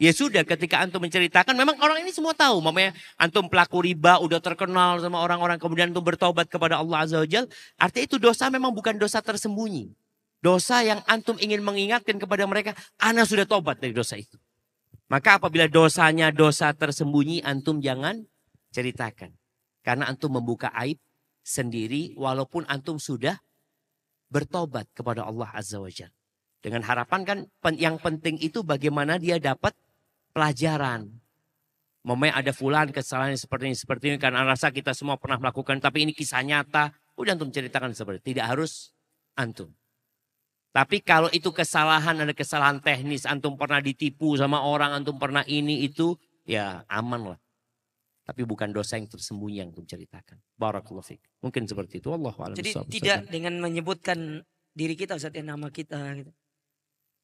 [0.00, 2.64] ya sudah ketika antum menceritakan memang orang ini semua tahu.
[2.64, 7.28] Mamanya antum pelaku riba udah terkenal sama orang-orang kemudian antum bertobat kepada Allah Azza wa
[7.28, 7.44] Jal.
[7.76, 9.92] Artinya itu dosa memang bukan dosa tersembunyi.
[10.40, 14.40] Dosa yang antum ingin mengingatkan kepada mereka, ana sudah tobat dari dosa itu.
[15.12, 18.24] Maka apabila dosanya dosa tersembunyi, antum jangan
[18.72, 19.36] ceritakan.
[19.84, 20.96] Karena antum membuka aib
[21.44, 23.36] sendiri walaupun antum sudah
[24.32, 26.14] bertobat kepada Allah Azza wa Jalla.
[26.60, 27.38] Dengan harapan kan
[27.76, 29.72] yang penting itu bagaimana dia dapat
[30.30, 31.10] pelajaran.
[32.00, 34.16] Momennya ada fulan kesalahan seperti ini, seperti ini.
[34.16, 35.78] Karena rasa kita semua pernah melakukan.
[35.78, 36.96] Tapi ini kisah nyata.
[37.20, 38.32] Udah antum ceritakan seperti.
[38.32, 38.96] Tidak harus
[39.36, 39.68] antum.
[40.70, 43.28] Tapi kalau itu kesalahan, ada kesalahan teknis.
[43.28, 46.16] Antum pernah ditipu sama orang, antum pernah ini, itu.
[46.48, 47.40] Ya aman lah.
[48.24, 50.38] Tapi bukan dosa yang tersembunyi yang antum ceritakan.
[50.54, 51.20] Barakallahu fiik.
[51.42, 52.14] Mungkin seperti itu.
[52.14, 56.30] Allah Jadi tidak dengan menyebutkan diri kita Ustaz ya nama kita gitu.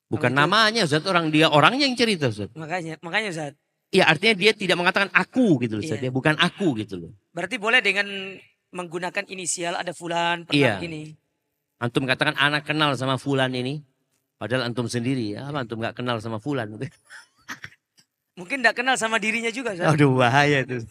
[0.07, 2.51] Bukan itu- namanya Ustaz, orang dia orangnya yang cerita Ustaz.
[2.55, 3.53] Makanya makanya Ustaz.
[3.91, 5.99] Iya artinya dia tidak mengatakan aku gitu loh Ustaz.
[5.99, 6.11] Iya.
[6.11, 6.13] ya.
[6.15, 7.11] Bukan aku gitu loh.
[7.35, 8.07] Berarti boleh dengan
[8.71, 10.83] menggunakan inisial ada fulan pernah Iya.
[10.83, 11.15] gini.
[11.79, 13.83] Antum katakan anak kenal sama fulan ini.
[14.37, 15.49] Padahal antum sendiri ya.
[15.49, 16.69] Apa antum gak kenal sama fulan.
[18.39, 19.97] Mungkin tidak kenal sama dirinya juga Ustaz.
[19.97, 20.85] Aduh bahaya itu.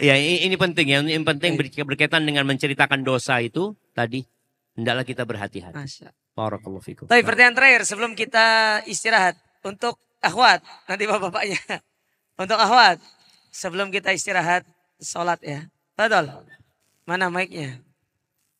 [0.00, 1.04] Iya ini, ini penting ya.
[1.04, 4.24] Yang penting ber- berkaitan dengan menceritakan dosa itu tadi.
[4.72, 5.76] Hendaklah kita berhati-hati.
[6.32, 7.04] Barakallahu fikum.
[7.08, 11.60] Tapi pertanyaan terakhir sebelum kita istirahat untuk akhwat nanti bapak-bapaknya
[12.42, 12.96] untuk akhwat
[13.52, 14.64] sebelum kita istirahat
[14.96, 15.68] sholat ya.
[15.92, 16.32] Betul.
[17.04, 17.84] Mana mic-nya?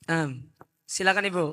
[0.04, 0.52] Um,
[0.84, 1.44] silakan ibu.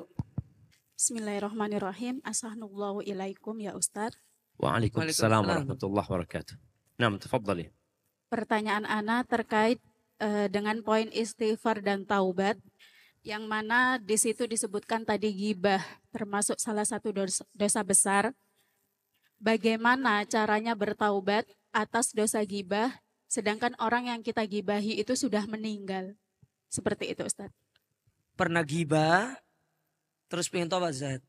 [1.00, 2.20] Bismillahirrahmanirrahim.
[2.20, 4.20] Assalamualaikum ilaikum ya Ustadz.
[4.60, 6.54] Waalaikumsalam warahmatullahi wabarakatuh.
[7.00, 7.72] Nah, tafadhali.
[8.28, 9.80] Pertanyaan Ana terkait
[10.20, 12.60] eh, dengan poin istighfar dan taubat
[13.20, 18.24] yang mana di situ disebutkan tadi gibah termasuk salah satu dosa, dosa besar.
[19.40, 22.92] Bagaimana caranya bertaubat atas dosa gibah
[23.30, 26.16] sedangkan orang yang kita gibahi itu sudah meninggal.
[26.68, 27.54] Seperti itu Ustadz.
[28.36, 29.36] Pernah gibah
[30.30, 31.20] terus pengen tobat Zat.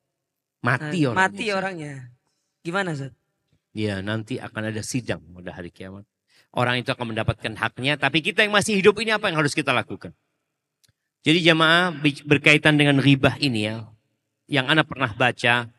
[0.61, 1.17] Mati orang.
[1.17, 2.13] Mati orangnya.
[2.61, 3.13] Gimana Zat?
[3.71, 6.03] Ya nanti akan ada sidang pada hari kiamat.
[6.51, 7.95] Orang itu akan mendapatkan haknya.
[7.95, 10.11] Tapi kita yang masih hidup ini apa yang harus kita lakukan?
[11.21, 11.93] Jadi jamaah
[12.25, 13.85] berkaitan dengan ribah ini ya.
[14.49, 15.69] Yang Anda pernah baca.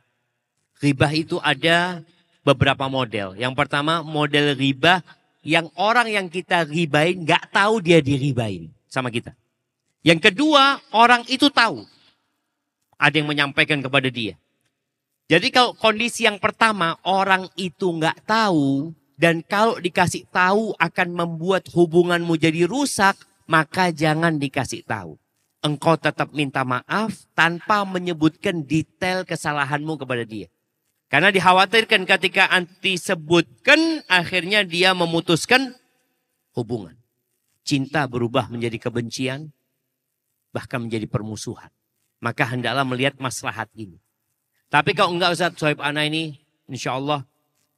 [0.79, 2.03] Ribah itu ada
[2.47, 3.35] beberapa model.
[3.35, 5.03] Yang pertama model ribah
[5.43, 9.35] yang orang yang kita ribain nggak tahu dia diribain sama kita.
[10.07, 11.87] Yang kedua orang itu tahu.
[12.99, 14.39] Ada yang menyampaikan kepada dia.
[15.27, 21.71] Jadi kalau kondisi yang pertama orang itu nggak tahu dan kalau dikasih tahu akan membuat
[21.71, 23.15] hubunganmu jadi rusak,
[23.47, 25.22] maka jangan dikasih tahu.
[25.63, 30.51] Engkau tetap minta maaf tanpa menyebutkan detail kesalahanmu kepada dia.
[31.07, 35.77] Karena dikhawatirkan ketika anti sebutkan akhirnya dia memutuskan
[36.59, 36.99] hubungan.
[37.63, 39.55] Cinta berubah menjadi kebencian,
[40.51, 41.71] bahkan menjadi permusuhan.
[42.19, 44.03] Maka hendaklah melihat maslahat ini.
[44.67, 47.23] Tapi kalau enggak Ustaz Sohib Ana ini, insya Allah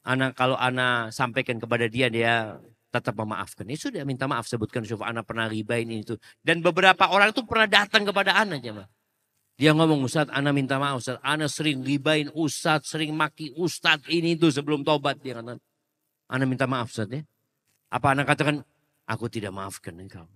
[0.05, 2.61] Ana kalau Ana sampaikan kepada dia, dia
[2.99, 3.65] tetap memaafkan.
[3.67, 6.15] Ya sudah minta maaf sebutkan Sohib Ana pernah ribain ini itu.
[6.39, 8.87] Dan beberapa orang itu pernah datang kepada Ana jemaah.
[9.55, 11.19] Dia ngomong Ustaz Ana minta maaf Ustaz.
[11.23, 15.19] Ana sering ribain Ustaz, sering maki Ustaz ini itu sebelum tobat.
[15.23, 15.55] Dia kata,
[16.27, 17.23] Ana minta maaf Ustaz ya.
[17.87, 18.63] Apa Ana katakan,
[19.07, 20.27] aku tidak maafkan engkau.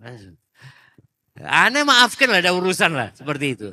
[1.40, 3.12] Ana maafkan lah, ada urusan lah.
[3.12, 3.68] Seperti itu.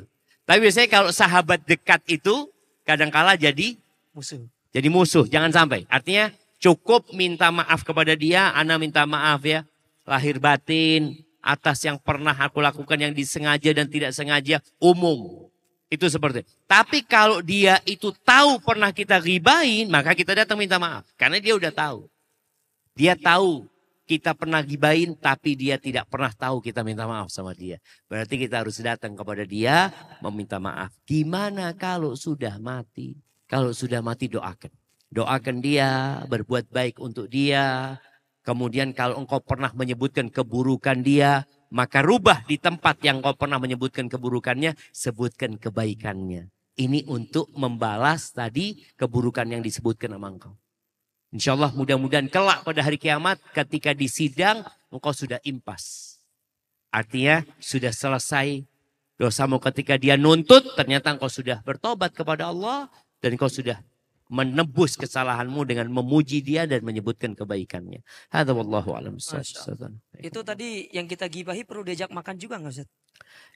[0.48, 2.48] Tapi biasanya kalau sahabat dekat itu
[2.88, 3.76] kadangkala jadi
[4.16, 4.40] Musuh.
[4.72, 5.24] jadi musuh.
[5.28, 5.84] Jangan sampai.
[5.92, 9.64] Artinya cukup minta maaf kepada dia, Ana minta maaf ya.
[10.04, 15.48] Lahir batin, atas yang pernah aku lakukan yang disengaja dan tidak sengaja umum.
[15.88, 16.44] Itu seperti.
[16.68, 21.08] Tapi kalau dia itu tahu pernah kita ribain, maka kita datang minta maaf.
[21.16, 22.04] Karena dia udah tahu.
[22.92, 23.64] Dia tahu
[24.08, 27.76] kita pernah gibain tapi dia tidak pernah tahu kita minta maaf sama dia.
[28.08, 29.92] Berarti kita harus datang kepada dia
[30.24, 30.92] meminta maaf.
[31.04, 33.16] Gimana kalau sudah mati?
[33.44, 34.72] Kalau sudah mati doakan.
[35.08, 37.96] Doakan dia, berbuat baik untuk dia.
[38.44, 44.08] Kemudian kalau engkau pernah menyebutkan keburukan dia, maka rubah di tempat yang engkau pernah menyebutkan
[44.08, 46.48] keburukannya, sebutkan kebaikannya.
[46.78, 50.54] Ini untuk membalas tadi keburukan yang disebutkan sama engkau.
[51.28, 56.16] Insya Allah mudah-mudahan kelak pada hari kiamat ketika di sidang engkau sudah impas.
[56.88, 58.64] Artinya sudah selesai
[59.20, 62.88] dosamu ketika dia nuntut ternyata engkau sudah bertobat kepada Allah
[63.20, 63.76] dan engkau sudah
[64.28, 68.04] menebus kesalahanmu dengan memuji dia dan menyebutkan kebaikannya.
[68.28, 69.16] Hadza wallahu a'lam
[70.20, 72.88] Itu tadi yang kita gibahi perlu diajak makan juga nggak Ustaz?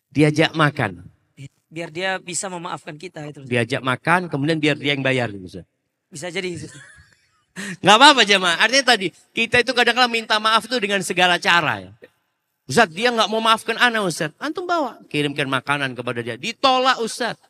[0.08, 1.08] Diajak makan,
[1.72, 3.44] Biar dia bisa memaafkan kita itu.
[3.44, 3.48] Ustaz.
[3.48, 5.48] diajak makan kemudian biar dia yang bayar gitu.
[5.48, 5.64] Ustaz.
[6.12, 6.52] Bisa jadi.
[7.84, 8.56] Nggak apa-apa jemaah.
[8.60, 11.92] Artinya tadi kita itu kadang-kadang minta maaf itu dengan segala cara ya.
[12.68, 14.32] Ustaz dia nggak mau maafkan anak Ustaz.
[14.36, 16.36] Antum bawa kirimkan makanan kepada dia.
[16.36, 17.40] Ditolak Ustaz.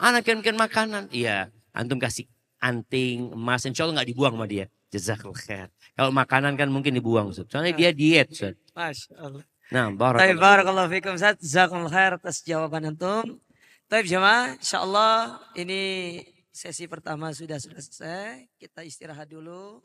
[0.00, 1.12] Anak kirimkan makanan.
[1.12, 1.52] Iya.
[1.72, 2.28] Antum kasih
[2.62, 3.64] anting, emas.
[3.66, 4.66] Insya Allah nggak dibuang sama dia.
[4.88, 5.68] Jazakallah khair.
[5.92, 7.46] Kalau makanan kan mungkin dibuang Ustaz.
[7.52, 8.56] Soalnya dia diet Ustaz.
[8.72, 9.44] Masya Allah.
[9.68, 10.40] Nah, Baik, barakallah.
[10.40, 11.36] barakallahu fikum Ustaz.
[11.44, 13.36] Jazakumullah khair atas jawaban antum.
[13.88, 15.80] Baik jemaah, insyaallah ini
[16.52, 18.48] sesi pertama sudah sudah selesai.
[18.60, 19.80] Kita istirahat dulu.